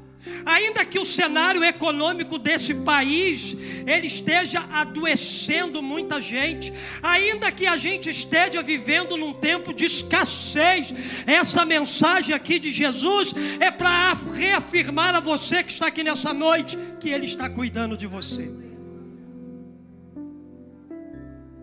Ainda 0.44 0.84
que 0.84 0.98
o 0.98 1.04
cenário 1.04 1.64
econômico 1.64 2.38
desse 2.38 2.74
país 2.74 3.56
ele 3.86 4.06
esteja 4.06 4.60
adoecendo 4.70 5.82
muita 5.82 6.20
gente, 6.20 6.70
ainda 7.02 7.50
que 7.50 7.66
a 7.66 7.78
gente 7.78 8.10
esteja 8.10 8.62
vivendo 8.62 9.16
num 9.16 9.32
tempo 9.32 9.72
de 9.72 9.86
escassez, 9.86 10.92
essa 11.26 11.64
mensagem 11.64 12.34
aqui 12.34 12.58
de 12.58 12.70
Jesus 12.70 13.34
é 13.58 13.70
para 13.70 14.12
reafirmar 14.34 15.14
a 15.14 15.20
você 15.20 15.64
que 15.64 15.72
está 15.72 15.86
aqui 15.86 16.04
nessa 16.04 16.34
noite 16.34 16.78
que 17.00 17.08
ele 17.08 17.24
está 17.24 17.48
cuidando 17.48 17.96
de 17.96 18.06
você. 18.06 18.69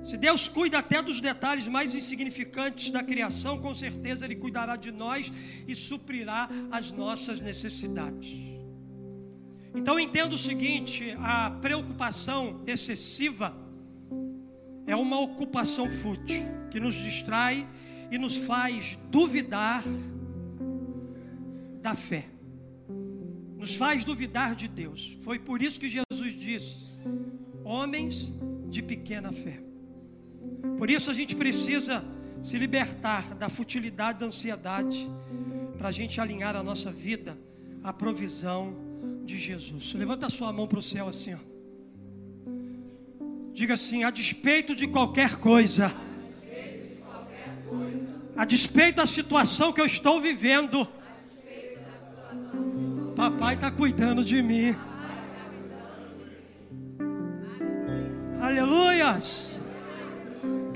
Se 0.08 0.16
Deus 0.16 0.48
cuida 0.48 0.78
até 0.78 1.02
dos 1.02 1.20
detalhes 1.20 1.68
mais 1.68 1.94
insignificantes 1.94 2.92
da 2.92 3.04
criação, 3.04 3.60
com 3.60 3.74
certeza 3.74 4.24
Ele 4.24 4.38
cuidará 4.38 4.78
de 4.78 4.90
nós 4.90 5.30
e 5.68 5.76
suprirá 5.76 6.48
as 6.72 6.94
nossas 6.94 7.42
necessidades. 7.42 8.34
Então 9.76 10.00
entenda 10.00 10.34
o 10.34 10.38
seguinte: 10.38 11.14
a 11.20 11.52
preocupação 11.52 12.64
excessiva 12.66 13.54
é 14.86 14.96
uma 14.96 15.20
ocupação 15.20 15.90
fútil 15.90 16.42
que 16.72 16.80
nos 16.80 16.96
distrai 16.96 17.68
e 18.10 18.18
nos 18.18 18.38
faz 18.38 18.98
duvidar 19.12 19.84
da 21.82 21.96
fé, 21.96 22.30
nos 23.58 23.76
faz 23.76 24.06
duvidar 24.06 24.56
de 24.56 24.70
Deus. 24.70 25.18
Foi 25.20 25.38
por 25.38 25.62
isso 25.62 25.78
que 25.78 25.90
Jesus 25.90 26.34
disse: 26.40 26.86
homens 27.66 28.34
de 28.70 28.82
pequena 28.82 29.34
fé. 29.34 29.67
Por 30.78 30.90
isso 30.90 31.10
a 31.10 31.14
gente 31.14 31.36
precisa 31.36 32.04
se 32.42 32.58
libertar 32.58 33.34
da 33.36 33.50
futilidade 33.50 34.20
da 34.20 34.26
ansiedade, 34.28 35.10
para 35.78 35.90
a 35.90 35.92
gente 35.92 36.20
alinhar 36.20 36.56
a 36.56 36.64
nossa 36.64 36.92
vida 36.92 37.38
à 37.84 37.94
provisão 37.94 38.76
de 39.24 39.38
Jesus. 39.38 39.94
Levanta 39.94 40.28
a 40.28 40.30
sua 40.30 40.52
mão 40.52 40.68
para 40.68 40.80
o 40.80 40.82
céu 40.82 41.08
assim. 41.08 41.36
Ó. 41.36 41.38
Diga 43.54 43.74
assim: 43.76 44.04
a 44.04 44.10
despeito 44.10 44.76
de 44.76 44.88
qualquer 44.88 45.38
coisa, 45.38 45.92
a 48.36 48.46
despeito 48.46 48.98
da 48.98 49.06
situação 49.06 49.74
que 49.74 49.82
eu 49.82 49.86
estou 49.86 50.22
vivendo, 50.22 50.88
papai 53.16 53.56
está 53.56 53.72
cuidando 53.72 54.24
de 54.24 54.42
mim. 54.42 54.76
Aleluias. 58.40 59.57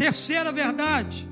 Terceira 0.02 0.52
verdade. 0.52 1.30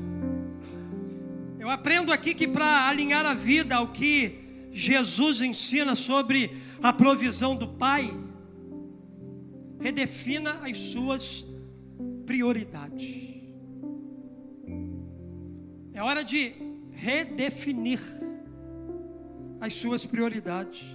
Eu 1.58 1.72
aprendo 1.72 2.14
aqui 2.14 2.36
que 2.36 2.48
para 2.48 2.88
alinhar 2.88 3.26
a 3.26 3.34
vida 3.34 3.76
ao 3.76 3.88
que 3.88 4.68
Jesus 4.72 5.42
ensina 5.42 5.96
sobre 5.96 6.56
a 6.80 6.94
provisão 6.94 7.56
do 7.56 7.68
Pai, 7.68 8.14
redefina 9.80 10.60
as 10.62 10.78
suas 10.78 11.44
prioridades. 12.28 13.42
É 15.92 16.04
hora 16.04 16.24
de 16.24 16.54
redefinir 16.92 18.00
as 19.60 19.74
suas 19.74 20.06
prioridades. 20.06 20.86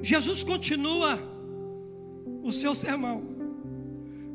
Jesus 0.00 0.42
continua 0.42 1.20
o 2.42 2.50
seu 2.50 2.74
sermão. 2.74 3.31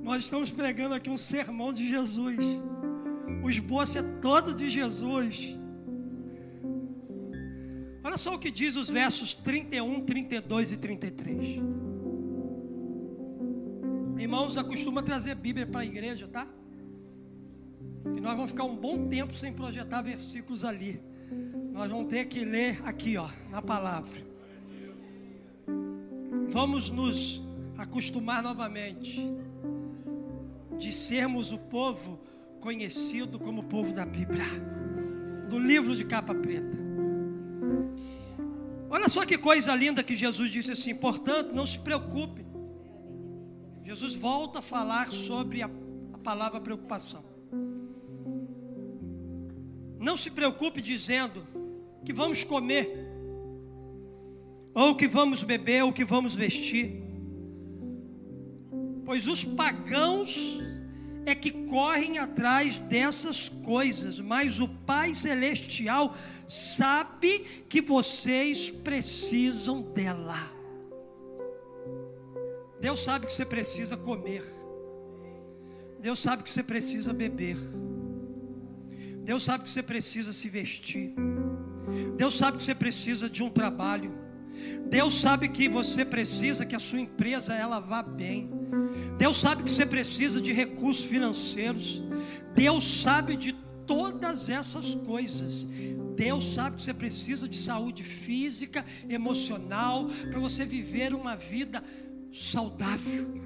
Nós 0.08 0.24
estamos 0.24 0.54
pregando 0.54 0.96
aqui 0.96 1.10
um 1.10 1.18
sermão 1.18 1.74
de 1.74 1.86
Jesus. 1.86 2.38
O 3.44 3.50
esboço 3.50 3.98
é 3.98 4.02
todo 4.22 4.56
de 4.56 4.70
Jesus. 4.70 5.54
Olha 8.02 8.16
só 8.16 8.36
o 8.36 8.40
que 8.40 8.50
diz 8.50 8.78
os 8.78 8.90
versos 8.90 9.34
31, 9.34 10.06
32 10.06 10.72
e 10.72 10.78
33. 10.78 11.62
Irmãos, 14.18 14.58
acostuma 14.58 15.04
trazer 15.04 15.36
Bíblia 15.36 15.68
para 15.68 15.82
a 15.82 15.86
igreja, 15.86 16.26
tá? 16.26 16.48
Que 18.14 18.22
nós 18.22 18.34
vamos 18.34 18.52
ficar 18.52 18.64
um 18.64 18.78
bom 18.78 19.10
tempo 19.10 19.34
sem 19.34 19.52
projetar 19.52 20.02
versículos 20.04 20.64
ali. 20.64 21.02
Nós 21.74 21.92
vamos 21.92 22.08
ter 22.08 22.28
que 22.28 22.46
ler 22.46 22.82
aqui, 22.86 23.18
ó, 23.18 23.28
na 23.52 23.62
palavra. 23.62 24.26
Vamos 26.48 26.90
nos 26.90 27.44
acostumar 27.78 28.42
novamente 28.42 29.20
de 30.78 30.94
sermos 30.94 31.52
o 31.52 31.58
povo 31.58 32.20
conhecido 32.60 33.40
como 33.40 33.62
o 33.62 33.66
povo 33.66 33.94
da 33.94 34.06
Bíblia, 34.06 34.44
do 35.50 35.58
livro 35.58 35.96
de 35.96 36.06
capa 36.06 36.34
preta. 36.34 36.78
Olha 38.90 39.10
só 39.10 39.26
que 39.26 39.38
coisa 39.38 39.76
linda 39.76 40.04
que 40.04 40.16
Jesus 40.16 40.50
disse 40.50 40.72
assim: 40.72 40.96
portanto, 40.96 41.54
não 41.54 41.66
se 41.66 41.80
preocupe. 41.80 42.46
Jesus 43.82 44.16
volta 44.16 44.60
a 44.60 44.62
falar 44.62 45.08
sobre 45.08 45.62
a, 45.62 45.70
a 46.14 46.18
palavra 46.18 46.60
preocupação. 46.60 47.24
Não 50.00 50.16
se 50.16 50.30
preocupe 50.30 50.82
dizendo 50.82 51.46
que 52.06 52.14
vamos 52.14 52.44
comer, 52.44 53.08
ou 54.74 54.96
que 54.96 55.08
vamos 55.08 55.44
beber, 55.44 55.84
ou 55.84 55.92
que 55.92 56.06
vamos 56.06 56.36
vestir, 56.36 57.04
pois 59.06 59.28
os 59.28 59.44
pagãos 59.44 60.60
é 61.30 61.36
que 61.36 61.52
correm 61.52 62.20
atrás 62.20 62.80
dessas 62.80 63.50
coisas, 63.50 64.18
mas 64.18 64.62
o 64.62 64.68
Pai 64.68 65.14
Celestial 65.14 66.16
sabe 66.48 67.40
que 67.68 67.82
vocês 67.82 68.70
precisam 68.70 69.82
dela. 69.82 70.50
Deus 72.80 73.04
sabe 73.04 73.28
que 73.28 73.34
você 73.34 73.46
precisa 73.46 73.98
comer. 73.98 74.44
Deus 76.00 76.20
sabe 76.20 76.44
que 76.44 76.50
você 76.50 76.64
precisa 76.64 77.12
beber. 77.12 77.58
Deus 79.26 79.44
sabe 79.44 79.66
que 79.66 79.70
você 79.70 79.84
precisa 79.84 80.32
se 80.32 80.48
vestir. 80.48 81.14
Deus 82.16 82.36
sabe 82.36 82.58
que 82.58 82.64
você 82.64 82.76
precisa 82.76 83.30
de 83.30 83.44
um 83.44 83.50
trabalho. 83.50 84.27
Deus 84.90 85.20
sabe 85.20 85.50
que 85.50 85.68
você 85.68 86.06
precisa 86.06 86.66
que 86.66 86.76
a 86.76 86.80
sua 86.80 87.00
empresa 87.00 87.54
ela 87.54 87.80
vá 87.80 88.02
bem. 88.02 88.50
Deus 89.18 89.38
sabe 89.38 89.64
que 89.64 89.72
você 89.72 89.86
precisa 89.86 90.40
de 90.40 90.54
recursos 90.54 91.06
financeiros. 91.06 92.02
Deus 92.56 93.02
sabe 93.02 93.36
de 93.36 93.54
todas 93.86 94.50
essas 94.50 94.96
coisas. 94.96 95.68
Deus 96.16 96.54
sabe 96.54 96.78
que 96.78 96.82
você 96.82 96.94
precisa 96.94 97.48
de 97.48 97.58
saúde 97.58 98.04
física, 98.04 98.86
emocional, 99.10 100.08
para 100.30 100.40
você 100.40 100.66
viver 100.66 101.14
uma 101.14 101.36
vida 101.36 101.84
saudável. 102.32 103.42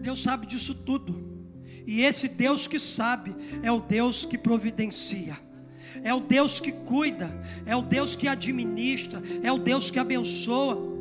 Deus 0.00 0.20
sabe 0.22 0.46
disso 0.46 0.74
tudo. 0.74 1.34
E 1.86 2.00
esse 2.02 2.28
Deus 2.28 2.66
que 2.66 2.78
sabe 2.78 3.34
é 3.62 3.70
o 3.70 3.80
Deus 3.80 4.24
que 4.24 4.38
providencia. 4.38 5.36
É 6.02 6.12
o 6.12 6.20
Deus 6.20 6.58
que 6.60 6.72
cuida, 6.72 7.30
é 7.66 7.74
o 7.76 7.82
Deus 7.82 8.16
que 8.16 8.28
administra, 8.28 9.22
é 9.42 9.52
o 9.52 9.58
Deus 9.58 9.90
que 9.90 9.98
abençoa. 9.98 10.94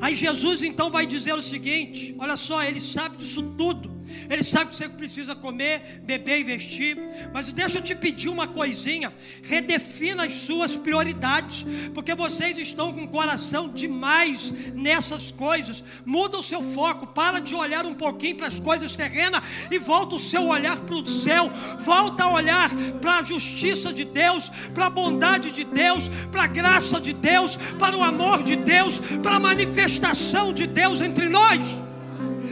Aí 0.00 0.14
Jesus 0.14 0.62
então 0.62 0.90
vai 0.90 1.06
dizer 1.06 1.34
o 1.34 1.42
seguinte: 1.42 2.14
olha 2.18 2.36
só, 2.36 2.62
ele 2.62 2.80
sabe 2.80 3.18
disso 3.18 3.42
tudo. 3.56 3.99
Ele 4.28 4.42
sabe 4.42 4.70
que 4.70 4.76
você 4.76 4.88
precisa 4.88 5.34
comer, 5.34 6.00
beber 6.02 6.40
e 6.40 6.44
vestir. 6.44 6.96
Mas 7.32 7.52
deixa 7.52 7.78
eu 7.78 7.82
te 7.82 7.94
pedir 7.94 8.28
uma 8.28 8.46
coisinha: 8.46 9.12
redefina 9.42 10.24
as 10.24 10.34
suas 10.34 10.76
prioridades, 10.76 11.64
porque 11.94 12.14
vocês 12.14 12.58
estão 12.58 12.92
com 12.92 13.04
o 13.04 13.08
coração 13.08 13.68
demais 13.68 14.50
nessas 14.74 15.30
coisas. 15.30 15.82
Muda 16.04 16.38
o 16.38 16.42
seu 16.42 16.62
foco, 16.62 17.06
para 17.06 17.40
de 17.40 17.54
olhar 17.54 17.86
um 17.86 17.94
pouquinho 17.94 18.36
para 18.36 18.46
as 18.46 18.60
coisas 18.60 18.94
terrenas 18.96 19.42
e 19.70 19.78
volta 19.78 20.14
o 20.14 20.18
seu 20.18 20.48
olhar 20.48 20.80
para 20.80 20.94
o 20.94 21.06
céu. 21.06 21.50
Volta 21.80 22.24
a 22.24 22.32
olhar 22.32 22.70
para 23.00 23.18
a 23.18 23.22
justiça 23.22 23.92
de 23.92 24.04
Deus, 24.04 24.48
para 24.74 24.86
a 24.86 24.90
bondade 24.90 25.50
de 25.50 25.64
Deus, 25.64 26.08
para 26.30 26.44
a 26.44 26.46
graça 26.46 27.00
de 27.00 27.12
Deus, 27.12 27.56
para 27.78 27.96
o 27.96 28.02
amor 28.02 28.42
de 28.42 28.56
Deus, 28.56 28.98
para 29.22 29.36
a 29.36 29.40
manifestação 29.40 30.52
de 30.52 30.66
Deus 30.66 31.00
entre 31.00 31.28
nós. 31.28 31.89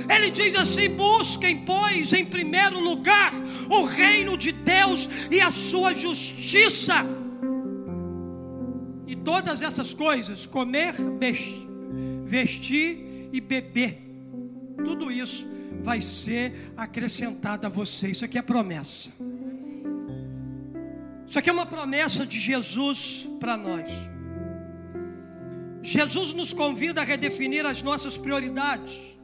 Ele 0.09 0.31
diz 0.31 0.55
assim: 0.55 0.89
busquem, 0.89 1.65
pois, 1.65 2.13
em 2.13 2.25
primeiro 2.25 2.79
lugar 2.79 3.33
o 3.71 3.85
reino 3.85 4.37
de 4.37 4.53
Deus 4.53 5.09
e 5.31 5.41
a 5.41 5.51
sua 5.51 5.93
justiça. 5.93 6.95
E 9.07 9.15
todas 9.17 9.63
essas 9.63 9.93
coisas, 9.93 10.47
comer, 10.47 10.95
vestir 12.25 13.29
e 13.33 13.41
beber, 13.41 14.03
tudo 14.85 15.11
isso 15.11 15.47
vai 15.83 16.01
ser 16.01 16.73
acrescentado 16.77 17.67
a 17.67 17.71
você. 17.71 18.09
Isso 18.09 18.25
aqui 18.25 18.39
é 18.39 18.43
promessa. 18.43 19.11
Isso 21.27 21.39
aqui 21.39 21.51
é 21.51 21.53
uma 21.53 21.67
promessa 21.67 22.25
de 22.27 22.39
Jesus 22.41 23.29
para 23.39 23.57
nós. 23.57 23.89
Jesus 25.83 26.33
nos 26.33 26.53
convida 26.53 27.03
a 27.03 27.05
redefinir 27.05 27.67
as 27.67 27.83
nossas 27.83 28.17
prioridades. 28.17 29.18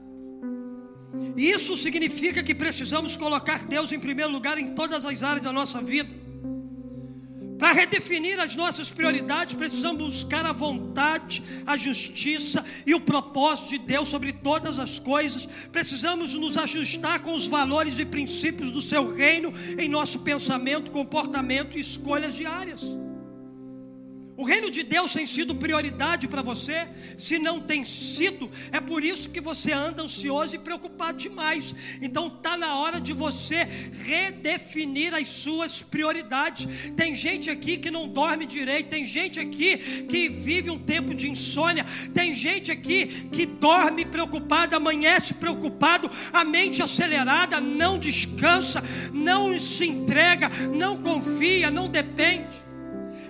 Isso 1.36 1.76
significa 1.76 2.42
que 2.42 2.54
precisamos 2.54 3.16
colocar 3.16 3.66
Deus 3.66 3.92
em 3.92 3.98
primeiro 3.98 4.30
lugar 4.30 4.58
em 4.58 4.74
todas 4.74 5.04
as 5.04 5.22
áreas 5.22 5.44
da 5.44 5.52
nossa 5.52 5.82
vida. 5.82 6.24
Para 7.58 7.72
redefinir 7.72 8.38
as 8.40 8.54
nossas 8.54 8.90
prioridades, 8.90 9.54
precisamos 9.54 10.04
buscar 10.04 10.44
a 10.44 10.52
vontade, 10.52 11.42
a 11.64 11.76
justiça 11.76 12.64
e 12.84 12.94
o 12.94 13.00
propósito 13.00 13.70
de 13.70 13.78
Deus 13.78 14.08
sobre 14.08 14.32
todas 14.32 14.78
as 14.78 14.98
coisas. 14.98 15.46
Precisamos 15.70 16.34
nos 16.34 16.58
ajustar 16.58 17.20
com 17.20 17.32
os 17.32 17.46
valores 17.46 17.98
e 17.98 18.04
princípios 18.04 18.70
do 18.70 18.80
seu 18.80 19.14
reino 19.14 19.52
em 19.78 19.88
nosso 19.88 20.18
pensamento, 20.18 20.90
comportamento 20.90 21.78
e 21.78 21.80
escolhas 21.80 22.34
diárias. 22.34 22.84
O 24.36 24.44
reino 24.44 24.68
de 24.68 24.82
Deus 24.82 25.12
tem 25.12 25.24
sido 25.24 25.54
prioridade 25.54 26.26
para 26.26 26.42
você? 26.42 26.88
Se 27.16 27.38
não 27.38 27.60
tem 27.60 27.84
sido, 27.84 28.50
é 28.72 28.80
por 28.80 29.04
isso 29.04 29.30
que 29.30 29.40
você 29.40 29.70
anda 29.70 30.02
ansioso 30.02 30.56
e 30.56 30.58
preocupado 30.58 31.18
demais. 31.18 31.72
Então 32.02 32.26
está 32.26 32.56
na 32.56 32.76
hora 32.76 33.00
de 33.00 33.12
você 33.12 33.64
redefinir 34.04 35.14
as 35.14 35.28
suas 35.28 35.80
prioridades. 35.82 36.66
Tem 36.96 37.14
gente 37.14 37.48
aqui 37.48 37.76
que 37.76 37.92
não 37.92 38.08
dorme 38.08 38.44
direito, 38.44 38.88
tem 38.88 39.04
gente 39.04 39.38
aqui 39.38 40.04
que 40.08 40.28
vive 40.28 40.68
um 40.68 40.78
tempo 40.78 41.14
de 41.14 41.30
insônia, 41.30 41.86
tem 42.12 42.34
gente 42.34 42.72
aqui 42.72 43.28
que 43.30 43.46
dorme 43.46 44.04
preocupado, 44.04 44.74
amanhece 44.74 45.34
preocupado, 45.34 46.10
a 46.32 46.44
mente 46.44 46.82
acelerada, 46.82 47.60
não 47.60 47.98
descansa, 48.00 48.82
não 49.12 49.60
se 49.60 49.86
entrega, 49.86 50.48
não 50.72 50.96
confia, 50.96 51.70
não 51.70 51.88
depende. 51.88 52.63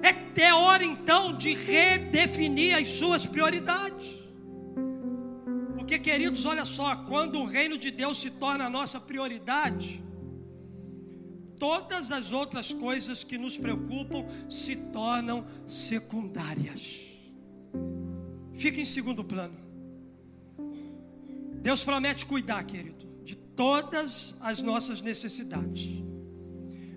É 0.05 0.15
hora 0.53 0.85
então 0.85 1.37
de 1.37 1.55
redefinir 1.55 2.77
as 2.77 2.89
suas 2.89 3.25
prioridades. 3.25 4.19
Porque, 5.75 5.99
queridos, 5.99 6.45
olha 6.45 6.65
só, 6.65 6.95
quando 6.97 7.39
o 7.39 7.45
reino 7.45 7.79
de 7.79 7.91
Deus 7.91 8.19
se 8.19 8.31
torna 8.31 8.65
a 8.65 8.71
nossa 8.71 9.01
prioridade, 9.01 10.03
todas 11.59 12.11
as 12.11 12.33
outras 12.33 12.73
coisas 12.73 13.23
que 13.23 13.39
nos 13.39 13.57
preocupam 13.57 14.27
se 14.49 14.77
tornam 14.77 15.47
secundárias. 15.67 17.01
Fica 18.55 18.81
em 18.81 18.85
segundo 18.85 19.25
plano. 19.25 19.59
Deus 21.63 21.83
promete 21.83 22.27
cuidar, 22.27 22.65
querido, 22.65 23.07
de 23.23 23.35
todas 23.35 24.37
as 24.41 24.61
nossas 24.61 25.01
necessidades, 25.01 26.03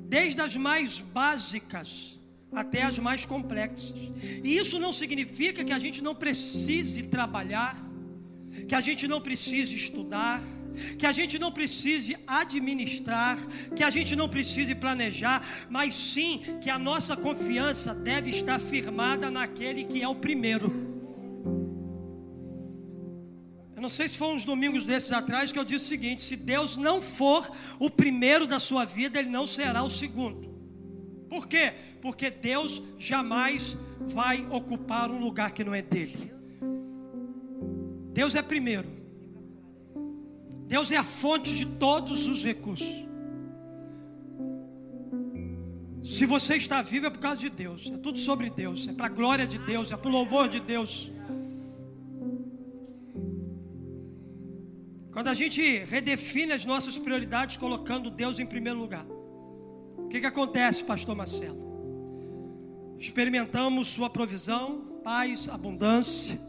desde 0.10 0.42
as 0.42 0.58
mais 0.58 1.00
básicas 1.00 2.17
até 2.52 2.84
as 2.84 2.98
mais 3.00 3.26
complexas. 3.26 3.94
E 4.44 4.58
isso 4.58 4.80
não 4.80 4.92
significa 4.92 5.64
que 5.64 5.74
a 5.74 5.80
gente 5.80 6.04
não 6.04 6.16
precise 6.16 7.04
trabalhar, 7.04 7.78
que 8.68 8.74
a 8.74 8.82
gente 8.82 9.08
não 9.08 9.22
precise 9.22 9.76
estudar, 9.76 10.42
que 10.98 11.06
a 11.06 11.12
gente 11.12 11.38
não 11.38 11.52
precise 11.52 12.18
administrar, 12.26 13.38
que 13.76 13.84
a 13.84 13.90
gente 13.90 14.16
não 14.16 14.30
precise 14.30 14.74
planejar, 14.74 15.46
mas 15.70 15.94
sim 15.94 16.42
que 16.62 16.70
a 16.70 16.80
nossa 16.80 17.16
confiança 17.16 17.94
deve 17.94 18.30
estar 18.30 18.60
firmada 18.60 19.30
naquele 19.30 19.86
que 19.86 20.02
é 20.02 20.08
o 20.08 20.16
primeiro. 20.16 20.98
Eu 23.76 23.82
não 23.82 23.90
sei 23.90 24.08
se 24.08 24.18
foi 24.18 24.30
uns 24.30 24.44
domingos 24.44 24.86
desses 24.86 25.12
atrás 25.12 25.52
que 25.52 25.60
eu 25.60 25.64
disse 25.64 25.86
o 25.86 25.88
seguinte: 25.88 26.24
se 26.24 26.36
Deus 26.36 26.78
não 26.78 27.00
for 27.00 27.48
o 27.78 27.92
primeiro 27.92 28.48
da 28.48 28.58
sua 28.58 28.86
vida, 28.86 29.20
Ele 29.20 29.30
não 29.30 29.46
será 29.46 29.84
o 29.84 29.90
segundo. 29.90 30.57
Por 31.30 31.48
quê? 31.48 31.74
Porque 32.02 32.30
Deus 32.30 32.82
jamais 32.98 33.78
vai 34.02 34.46
ocupar 34.50 35.12
um 35.12 35.20
lugar 35.20 35.52
que 35.52 35.64
não 35.64 35.74
é 35.74 35.82
dele. 35.82 36.32
Deus 38.14 38.36
é 38.36 38.42
primeiro. 38.42 38.88
Deus 40.68 40.92
é 40.92 40.98
a 40.98 41.04
fonte 41.04 41.56
de 41.56 41.66
todos 41.66 42.28
os 42.28 42.44
recursos. 42.44 43.06
Se 46.04 46.26
você 46.26 46.56
está 46.56 46.82
vivo 46.82 47.08
é 47.08 47.10
por 47.10 47.20
causa 47.20 47.42
de 47.42 47.50
Deus, 47.50 47.92
é 47.94 47.98
tudo 47.98 48.18
sobre 48.18 48.50
Deus, 48.50 48.88
é 48.88 48.94
para 48.94 49.08
a 49.08 49.10
glória 49.10 49.46
de 49.46 49.58
Deus, 49.60 49.92
é 49.92 49.98
para 49.98 50.10
o 50.10 50.12
louvor 50.12 50.48
de 50.48 50.60
Deus. 50.60 51.12
Quando 55.12 55.28
a 55.28 55.34
gente 55.34 55.84
redefine 55.84 56.52
as 56.52 56.64
nossas 56.64 56.98
prioridades 56.98 57.58
colocando 57.58 58.10
Deus 58.10 58.40
em 58.40 58.46
primeiro 58.46 58.80
lugar, 58.80 59.06
o 60.08 60.10
que, 60.10 60.22
que 60.22 60.26
acontece, 60.26 60.86
Pastor 60.86 61.18
Marcelo? 61.18 62.96
Experimentamos 62.98 63.90
Sua 63.90 64.10
provisão, 64.10 65.02
paz, 65.04 65.50
abundância, 65.50 66.40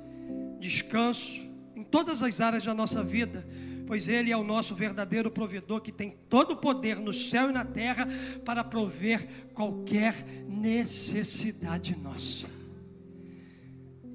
descanso 0.60 1.42
em 1.74 1.82
todas 1.82 2.22
as 2.22 2.40
áreas 2.40 2.64
da 2.64 2.72
nossa 2.72 3.02
vida, 3.02 3.44
pois 3.84 4.08
Ele 4.08 4.30
é 4.30 4.36
o 4.36 4.44
nosso 4.44 4.76
verdadeiro 4.76 5.28
provedor 5.28 5.80
que 5.80 5.90
tem 5.90 6.16
todo 6.28 6.52
o 6.52 6.56
poder 6.56 7.00
no 7.00 7.12
céu 7.12 7.50
e 7.50 7.52
na 7.52 7.64
terra 7.64 8.08
para 8.44 8.62
prover 8.62 9.26
qualquer 9.52 10.24
necessidade 10.46 11.96
nossa. 11.96 12.48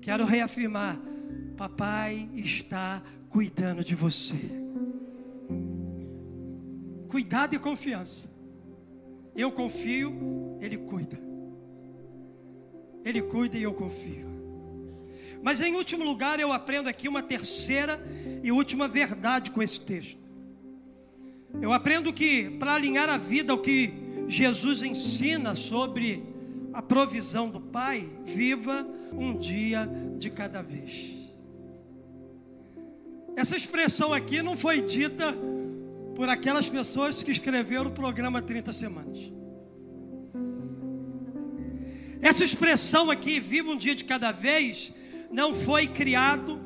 Quero 0.01 0.23
reafirmar: 0.23 0.97
Papai 1.57 2.29
está 2.33 3.03
cuidando 3.27 3.83
de 3.83 3.93
você. 3.93 4.39
Cuidado 7.09 7.55
e 7.55 7.59
confiança. 7.59 8.32
Eu 9.35 9.51
confio, 9.51 10.57
Ele 10.61 10.77
cuida. 10.77 11.19
Ele 13.03 13.21
cuida 13.21 13.57
e 13.57 13.63
eu 13.63 13.73
confio. 13.73 14.27
Mas 15.41 15.59
em 15.59 15.75
último 15.75 16.03
lugar, 16.03 16.39
eu 16.39 16.53
aprendo 16.53 16.87
aqui 16.87 17.09
uma 17.09 17.21
terceira 17.21 18.01
e 18.41 18.51
última 18.51 18.87
verdade 18.87 19.51
com 19.51 19.61
esse 19.61 19.79
texto. 19.79 20.23
Eu 21.61 21.73
aprendo 21.73 22.13
que 22.13 22.49
para 22.51 22.73
alinhar 22.73 23.09
a 23.09 23.17
vida 23.17 23.51
ao 23.51 23.59
que 23.59 23.93
Jesus 24.27 24.81
ensina 24.81 25.53
sobre 25.53 26.23
a 26.71 26.81
provisão 26.81 27.49
do 27.49 27.59
Pai, 27.59 28.09
viva 28.23 28.87
um 29.11 29.37
dia 29.37 29.87
de 30.17 30.29
cada 30.29 30.61
vez. 30.61 31.11
Essa 33.35 33.57
expressão 33.57 34.13
aqui 34.13 34.41
não 34.41 34.55
foi 34.55 34.81
dita 34.81 35.35
por 36.15 36.29
aquelas 36.29 36.69
pessoas 36.69 37.23
que 37.23 37.31
escreveram 37.31 37.87
o 37.87 37.91
programa 37.91 38.41
30 38.41 38.71
Semanas. 38.73 39.31
Essa 42.21 42.43
expressão 42.43 43.11
aqui, 43.11 43.39
viva 43.39 43.69
um 43.71 43.77
dia 43.77 43.93
de 43.93 44.05
cada 44.05 44.31
vez, 44.31 44.93
não 45.31 45.53
foi 45.53 45.87
criado 45.87 46.59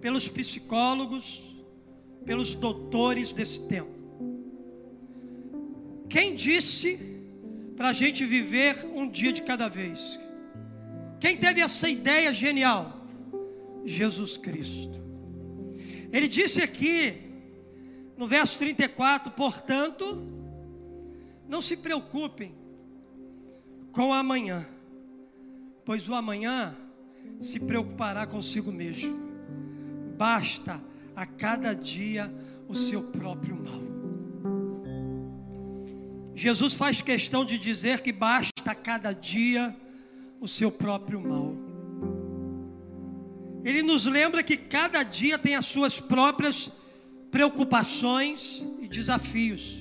pelos 0.00 0.28
psicólogos, 0.28 1.56
pelos 2.26 2.54
doutores 2.54 3.32
desse 3.32 3.60
tempo. 3.60 3.96
Quem 6.08 6.34
disse 6.34 6.98
para 7.76 7.90
a 7.90 7.92
gente 7.92 8.24
viver 8.26 8.86
um 8.94 9.08
dia 9.08 9.32
de 9.32 9.42
cada 9.42 9.68
vez? 9.68 10.18
Quem 11.20 11.36
teve 11.36 11.60
essa 11.60 11.88
ideia 11.88 12.32
genial? 12.32 13.06
Jesus 13.84 14.36
Cristo. 14.36 14.98
Ele 16.12 16.28
disse 16.28 16.60
aqui, 16.60 17.27
no 18.18 18.26
verso 18.26 18.58
34, 18.58 19.32
portanto, 19.32 20.20
não 21.48 21.60
se 21.60 21.76
preocupem 21.76 22.52
com 23.92 24.12
amanhã, 24.12 24.66
pois 25.84 26.08
o 26.08 26.14
amanhã 26.16 26.76
se 27.38 27.60
preocupará 27.60 28.26
consigo 28.26 28.72
mesmo. 28.72 29.16
Basta 30.16 30.82
a 31.14 31.24
cada 31.24 31.72
dia 31.74 32.28
o 32.66 32.74
seu 32.74 33.04
próprio 33.04 33.54
mal. 33.54 33.80
Jesus 36.34 36.74
faz 36.74 37.00
questão 37.00 37.44
de 37.44 37.56
dizer 37.56 38.00
que 38.00 38.10
basta 38.10 38.72
a 38.72 38.74
cada 38.74 39.12
dia 39.12 39.76
o 40.40 40.48
seu 40.48 40.72
próprio 40.72 41.20
mal. 41.20 41.54
Ele 43.64 43.84
nos 43.84 44.06
lembra 44.06 44.42
que 44.42 44.56
cada 44.56 45.04
dia 45.04 45.38
tem 45.38 45.54
as 45.54 45.66
suas 45.66 46.00
próprias 46.00 46.68
preocupações 47.30 48.66
e 48.80 48.88
desafios. 48.88 49.78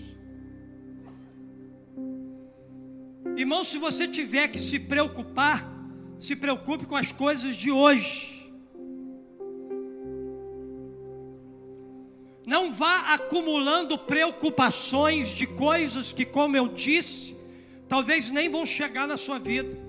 Irmão, 3.36 3.64
se 3.64 3.78
você 3.78 4.08
tiver 4.08 4.48
que 4.48 4.60
se 4.60 4.80
preocupar, 4.80 5.66
se 6.18 6.36
preocupe 6.36 6.86
com 6.86 6.96
as 6.96 7.12
coisas 7.12 7.56
de 7.56 7.72
hoje. 7.72 8.52
Não 12.46 12.72
vá 12.72 13.14
acumulando 13.14 13.98
preocupações 13.98 15.30
de 15.30 15.46
coisas 15.46 16.14
que, 16.14 16.26
como 16.26 16.58
eu 16.58 16.68
disse, 16.70 17.38
talvez 17.88 18.32
nem 18.32 18.50
vão 18.50 18.66
chegar 18.66 19.08
na 19.08 19.18
sua 19.18 19.38
vida. 19.38 19.87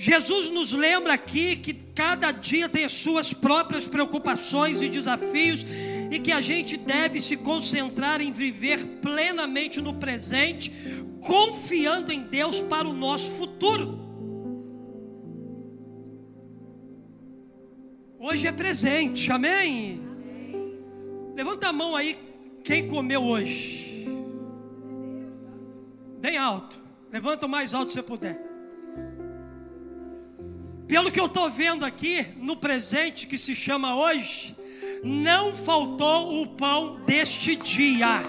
Jesus 0.00 0.48
nos 0.48 0.72
lembra 0.72 1.14
aqui 1.14 1.56
que 1.56 1.74
cada 1.74 2.30
dia 2.30 2.68
tem 2.68 2.84
as 2.84 2.92
suas 2.92 3.32
próprias 3.32 3.88
preocupações 3.88 4.80
e 4.80 4.88
desafios 4.88 5.66
e 6.08 6.20
que 6.20 6.30
a 6.30 6.40
gente 6.40 6.76
deve 6.76 7.20
se 7.20 7.36
concentrar 7.36 8.20
em 8.20 8.30
viver 8.30 8.78
plenamente 9.02 9.80
no 9.80 9.92
presente, 9.92 10.72
confiando 11.20 12.12
em 12.12 12.22
Deus 12.22 12.60
para 12.60 12.86
o 12.86 12.92
nosso 12.92 13.32
futuro. 13.32 13.98
Hoje 18.20 18.46
é 18.46 18.52
presente, 18.52 19.32
amém? 19.32 20.00
amém? 20.00 21.32
Levanta 21.34 21.70
a 21.70 21.72
mão 21.72 21.96
aí, 21.96 22.16
quem 22.62 22.86
comeu 22.86 23.24
hoje? 23.24 24.06
Bem 26.20 26.36
alto, 26.36 26.80
levanta 27.10 27.46
o 27.46 27.48
mais 27.48 27.74
alto 27.74 27.88
que 27.88 27.94
você 27.94 28.02
puder. 28.02 28.47
Pelo 30.88 31.12
que 31.12 31.20
eu 31.20 31.26
estou 31.26 31.50
vendo 31.50 31.84
aqui, 31.84 32.26
no 32.38 32.56
presente 32.56 33.26
que 33.26 33.36
se 33.36 33.54
chama 33.54 33.94
hoje, 33.94 34.56
não 35.04 35.54
faltou 35.54 36.42
o 36.42 36.46
pão 36.46 36.98
deste 37.04 37.54
dia. 37.54 38.22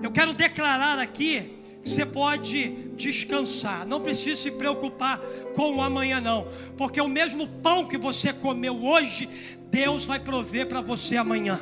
Eu 0.00 0.12
quero 0.12 0.32
declarar 0.32 1.00
aqui 1.00 1.58
que 1.82 1.90
você 1.90 2.06
pode 2.06 2.68
descansar, 2.94 3.84
não 3.84 4.00
precisa 4.00 4.40
se 4.40 4.52
preocupar 4.52 5.18
com 5.56 5.74
o 5.74 5.82
amanhã, 5.82 6.20
não, 6.20 6.46
porque 6.76 7.00
o 7.00 7.08
mesmo 7.08 7.48
pão 7.48 7.88
que 7.88 7.98
você 7.98 8.32
comeu 8.32 8.80
hoje, 8.84 9.28
Deus 9.68 10.06
vai 10.06 10.20
prover 10.20 10.68
para 10.68 10.80
você 10.80 11.16
amanhã. 11.16 11.58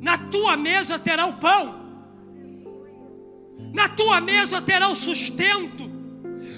Na 0.00 0.16
tua 0.16 0.56
mesa 0.56 0.98
terá 0.98 1.26
o 1.26 1.34
pão 1.34 1.77
na 3.72 3.88
tua 3.88 4.20
mesa 4.20 4.60
terá 4.60 4.88
o 4.88 4.94
sustento, 4.94 5.88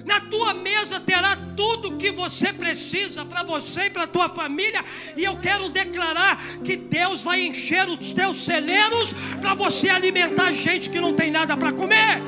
na 0.05 0.21
tua 0.21 0.55
mesa 0.55 1.01
terá 1.01 1.37
tudo 1.57 1.97
que 1.97 2.11
você 2.11 2.53
precisa 2.53 3.25
para 3.25 3.43
você 3.43 3.87
e 3.87 3.91
para 3.91 4.05
a 4.05 4.07
tua 4.07 4.29
família. 4.29 4.83
E 5.17 5.25
eu 5.25 5.37
quero 5.39 5.69
declarar 5.69 6.43
que 6.65 6.77
Deus 6.77 7.23
vai 7.23 7.47
encher 7.47 7.89
os 7.89 8.13
teus 8.13 8.37
celeiros 8.37 9.13
para 9.41 9.55
você 9.55 9.89
alimentar 9.89 10.53
gente 10.53 10.89
que 10.89 11.01
não 11.01 11.15
tem 11.15 11.31
nada 11.31 11.57
para 11.57 11.73
comer. 11.73 12.23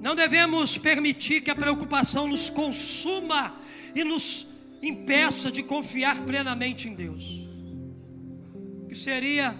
Não 0.00 0.14
devemos 0.14 0.78
permitir 0.78 1.40
que 1.40 1.50
a 1.50 1.54
preocupação 1.56 2.28
nos 2.28 2.48
consuma 2.48 3.56
e 3.92 4.04
nos 4.04 4.46
impeça 4.82 5.50
de 5.50 5.62
confiar 5.62 6.24
plenamente 6.24 6.88
em 6.88 6.94
Deus. 6.94 7.46
Que 8.88 8.94
seria 8.94 9.54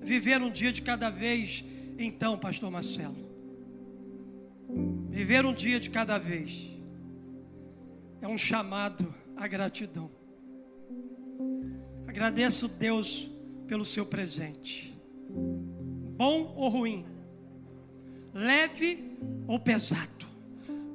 viver 0.00 0.42
um 0.42 0.50
dia 0.50 0.72
de 0.72 0.82
cada 0.82 1.10
vez, 1.10 1.64
então, 1.98 2.38
Pastor 2.38 2.70
Marcelo. 2.70 3.16
Viver 5.10 5.44
um 5.44 5.52
dia 5.52 5.80
de 5.80 5.90
cada 5.90 6.18
vez 6.18 6.70
é 8.20 8.28
um 8.28 8.38
chamado 8.38 9.14
à 9.36 9.46
gratidão. 9.46 10.10
Agradeço 12.06 12.68
Deus 12.68 13.30
pelo 13.66 13.84
seu 13.84 14.04
presente, 14.04 14.94
bom 16.16 16.52
ou 16.56 16.68
ruim, 16.68 17.06
leve 18.34 19.16
ou 19.46 19.58
pesado. 19.60 20.26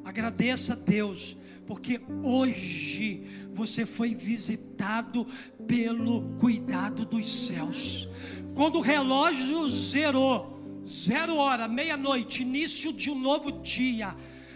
Agradeça 0.03 0.73
a 0.73 0.75
Deus, 0.75 1.37
porque 1.65 2.01
hoje 2.23 3.23
você 3.53 3.85
foi 3.85 4.13
visitado 4.13 5.25
pelo 5.67 6.21
cuidado 6.39 7.05
dos 7.05 7.47
céus. 7.47 8.07
Quando 8.53 8.77
o 8.77 8.81
relógio 8.81 9.67
zerou, 9.67 10.83
zero 10.87 11.35
hora, 11.35 11.67
meia-noite, 11.67 12.43
início 12.43 12.93
de 12.93 13.09
um 13.09 13.19
novo 13.19 13.51
dia 13.51 14.15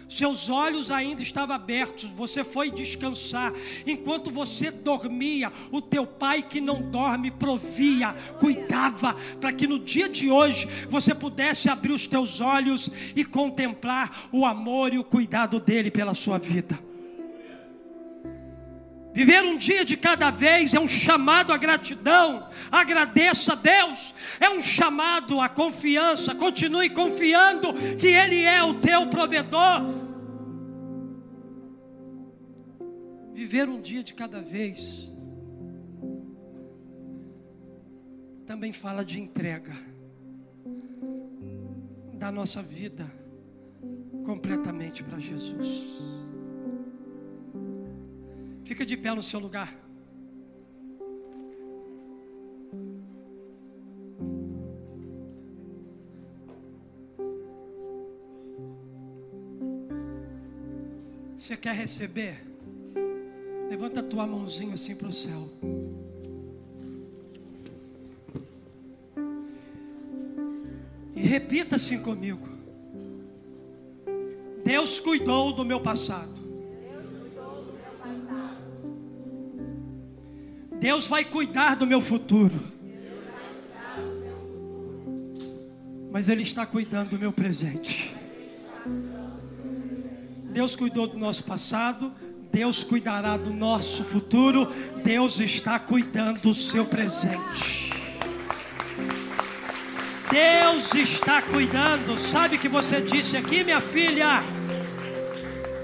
seus 0.10 0.50
olhos 0.50 0.90
ainda 0.90 1.22
estavam 1.22 1.56
abertos, 1.56 2.10
você 2.10 2.44
foi 2.44 2.72
descansar. 2.72 3.54
Enquanto 3.86 4.32
você 4.32 4.72
dormia, 4.72 5.54
o 5.72 5.80
teu 5.80 6.06
pai 6.08 6.42
que 6.42 6.60
não 6.60 6.82
dorme 6.82 7.30
provia, 7.30 8.14
cuidava, 8.40 9.16
para 9.40 9.54
que 9.54 9.68
no 9.68 9.78
dia 9.78 10.10
de 10.10 10.32
hoje 10.32 10.68
você 10.90 11.14
pudesse 11.14 11.70
abrir 11.70 11.94
os 11.94 12.08
teus 12.08 12.42
olhos 12.42 12.90
e 13.16 13.24
contemplar 13.24 14.30
o 14.32 14.48
amor 14.48 14.92
e 14.92 14.98
o 14.98 15.04
cuidado 15.04 15.60
dele 15.60 15.92
pela 15.92 16.16
sua 16.16 16.40
vida. 16.40 16.89
Viver 19.12 19.44
um 19.44 19.58
dia 19.58 19.84
de 19.84 19.98
cada 19.98 20.30
vez 20.30 20.74
é 20.74 20.80
um 20.80 20.88
chamado 20.88 21.52
à 21.52 21.58
gratidão, 21.58 22.48
agradeça 22.72 23.54
a 23.54 23.56
Deus, 23.56 24.14
é 24.40 24.50
um 24.50 24.62
chamado 24.62 25.42
à 25.42 25.50
confiança, 25.50 26.36
continue 26.36 26.90
confiando 26.92 27.74
que 27.98 28.08
Ele 28.08 28.42
é 28.44 28.64
o 28.64 28.76
teu 28.76 29.08
provedor. 29.08 29.82
Viver 33.34 33.68
um 33.68 33.82
dia 33.82 34.04
de 34.04 34.14
cada 34.14 34.42
vez 34.42 35.12
também 38.46 38.74
fala 38.74 39.04
de 39.04 39.20
entrega 39.20 39.74
da 42.14 42.32
nossa 42.32 42.62
vida 42.62 43.10
completamente 44.26 45.04
para 45.04 45.20
Jesus. 45.20 46.19
Fica 48.64 48.86
de 48.86 48.96
pé 48.96 49.14
no 49.14 49.24
seu 49.24 49.40
lugar. 49.40 49.90
Você 61.38 61.58
quer 61.58 61.74
receber? 61.74 62.46
Levanta 63.70 64.02
a 64.02 64.04
tua 64.04 64.28
mãozinha 64.28 64.74
assim 64.74 64.96
para 64.96 65.08
o 65.08 65.12
céu. 65.12 65.50
E 71.16 71.22
repita 71.22 71.76
assim 71.76 72.00
comigo. 72.00 72.48
Deus 74.64 75.00
cuidou 75.00 75.52
do 75.52 75.66
meu 75.66 75.82
passado. 75.82 76.39
Deus 80.80 81.08
vai 81.08 81.26
cuidar 81.26 81.76
do 81.76 81.86
meu 81.86 82.02
futuro. 82.02 82.60
Mas 86.12 86.30
Ele 86.30 86.44
está 86.44 86.66
cuidando 86.66 87.12
do 87.12 87.20
meu 87.20 87.32
presente. 87.32 88.16
Deus 90.52 90.76
cuidou 90.76 91.06
do 91.06 91.18
nosso 91.18 91.44
passado, 91.44 92.12
Deus 92.52 92.84
cuidará 92.84 93.38
do 93.38 93.54
nosso 93.54 94.04
futuro, 94.04 94.68
Deus 95.04 95.40
está 95.40 95.78
cuidando 95.78 96.42
do 96.42 96.54
seu 96.54 96.86
presente. 96.86 97.90
Deus 100.32 100.94
está 100.96 101.42
cuidando. 101.42 102.18
Sabe 102.18 102.56
o 102.56 102.60
que 102.60 102.70
você 102.70 103.02
disse 103.02 103.38
aqui, 103.38 103.64
minha 103.64 103.82
filha? 103.82 104.44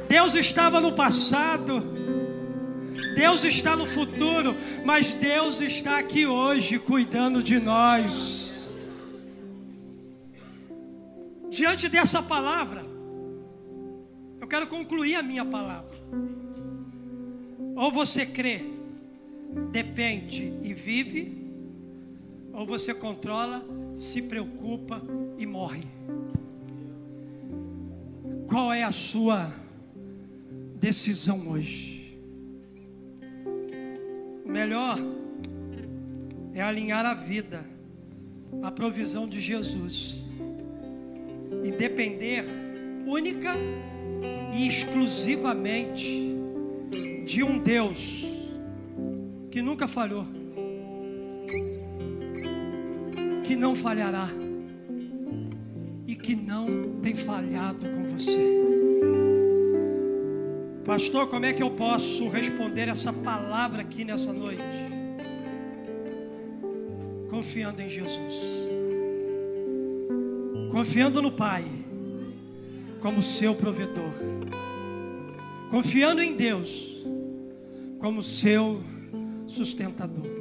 Deus 0.08 0.34
estava 0.34 0.80
no 0.80 0.94
passado, 0.94 1.95
Deus 3.16 3.46
está 3.46 3.78
no 3.78 3.88
futuro, 3.88 4.54
mas 4.84 5.14
Deus 5.14 5.62
está 5.62 5.98
aqui 5.98 6.28
hoje 6.28 6.78
cuidando 6.78 7.42
de 7.42 7.58
nós. 7.60 8.70
Diante 11.50 11.88
dessa 11.88 12.22
palavra, 12.22 12.86
eu 14.42 14.46
quero 14.46 14.68
concluir 14.68 15.16
a 15.16 15.24
minha 15.24 15.46
palavra. 15.46 15.96
Ou 17.76 17.90
você 17.90 18.26
crê, 18.26 18.62
depende 19.72 20.52
e 20.62 20.74
vive, 20.74 21.46
ou 22.52 22.66
você 22.66 22.94
controla, 22.94 23.66
se 23.96 24.22
preocupa 24.22 25.02
e 25.38 25.46
morre. 25.46 25.86
Qual 28.48 28.74
é 28.74 28.84
a 28.84 28.92
sua 28.92 29.54
decisão 30.78 31.48
hoje? 31.48 32.05
Melhor 34.56 34.98
é 36.54 36.62
alinhar 36.62 37.06
a 37.06 37.14
vida 37.14 37.66
à 38.64 38.72
provisão 38.72 39.28
de 39.28 39.42
Jesus 39.42 40.32
e 41.62 41.72
depender 41.72 42.46
única 43.06 43.54
e 44.54 44.66
exclusivamente 44.66 46.34
de 47.26 47.44
um 47.44 47.60
Deus 47.60 48.26
que 49.52 49.62
nunca 49.62 49.90
falhou, 49.90 50.26
que 53.44 53.58
não 53.58 53.76
falhará 53.76 54.30
e 56.08 56.16
que 56.16 56.34
não 56.34 56.98
tem 57.02 57.14
falhado 57.14 57.86
com 57.90 58.04
você. 58.06 58.65
Pastor, 60.86 61.28
como 61.28 61.48
é 61.48 61.52
que 61.52 61.64
eu 61.64 61.72
posso 61.72 62.28
responder 62.28 62.88
essa 62.88 63.12
palavra 63.12 63.82
aqui 63.82 64.06
nessa 64.06 64.32
noite? 64.32 64.78
Confiando 67.28 67.82
em 67.82 67.90
Jesus, 67.90 68.36
confiando 70.72 71.24
no 71.24 71.32
Pai, 71.32 71.66
como 73.02 73.24
seu 73.24 73.56
provedor, 73.56 74.14
confiando 75.72 76.22
em 76.22 76.36
Deus, 76.36 77.04
como 77.98 78.22
seu 78.22 78.84
sustentador. 79.48 80.35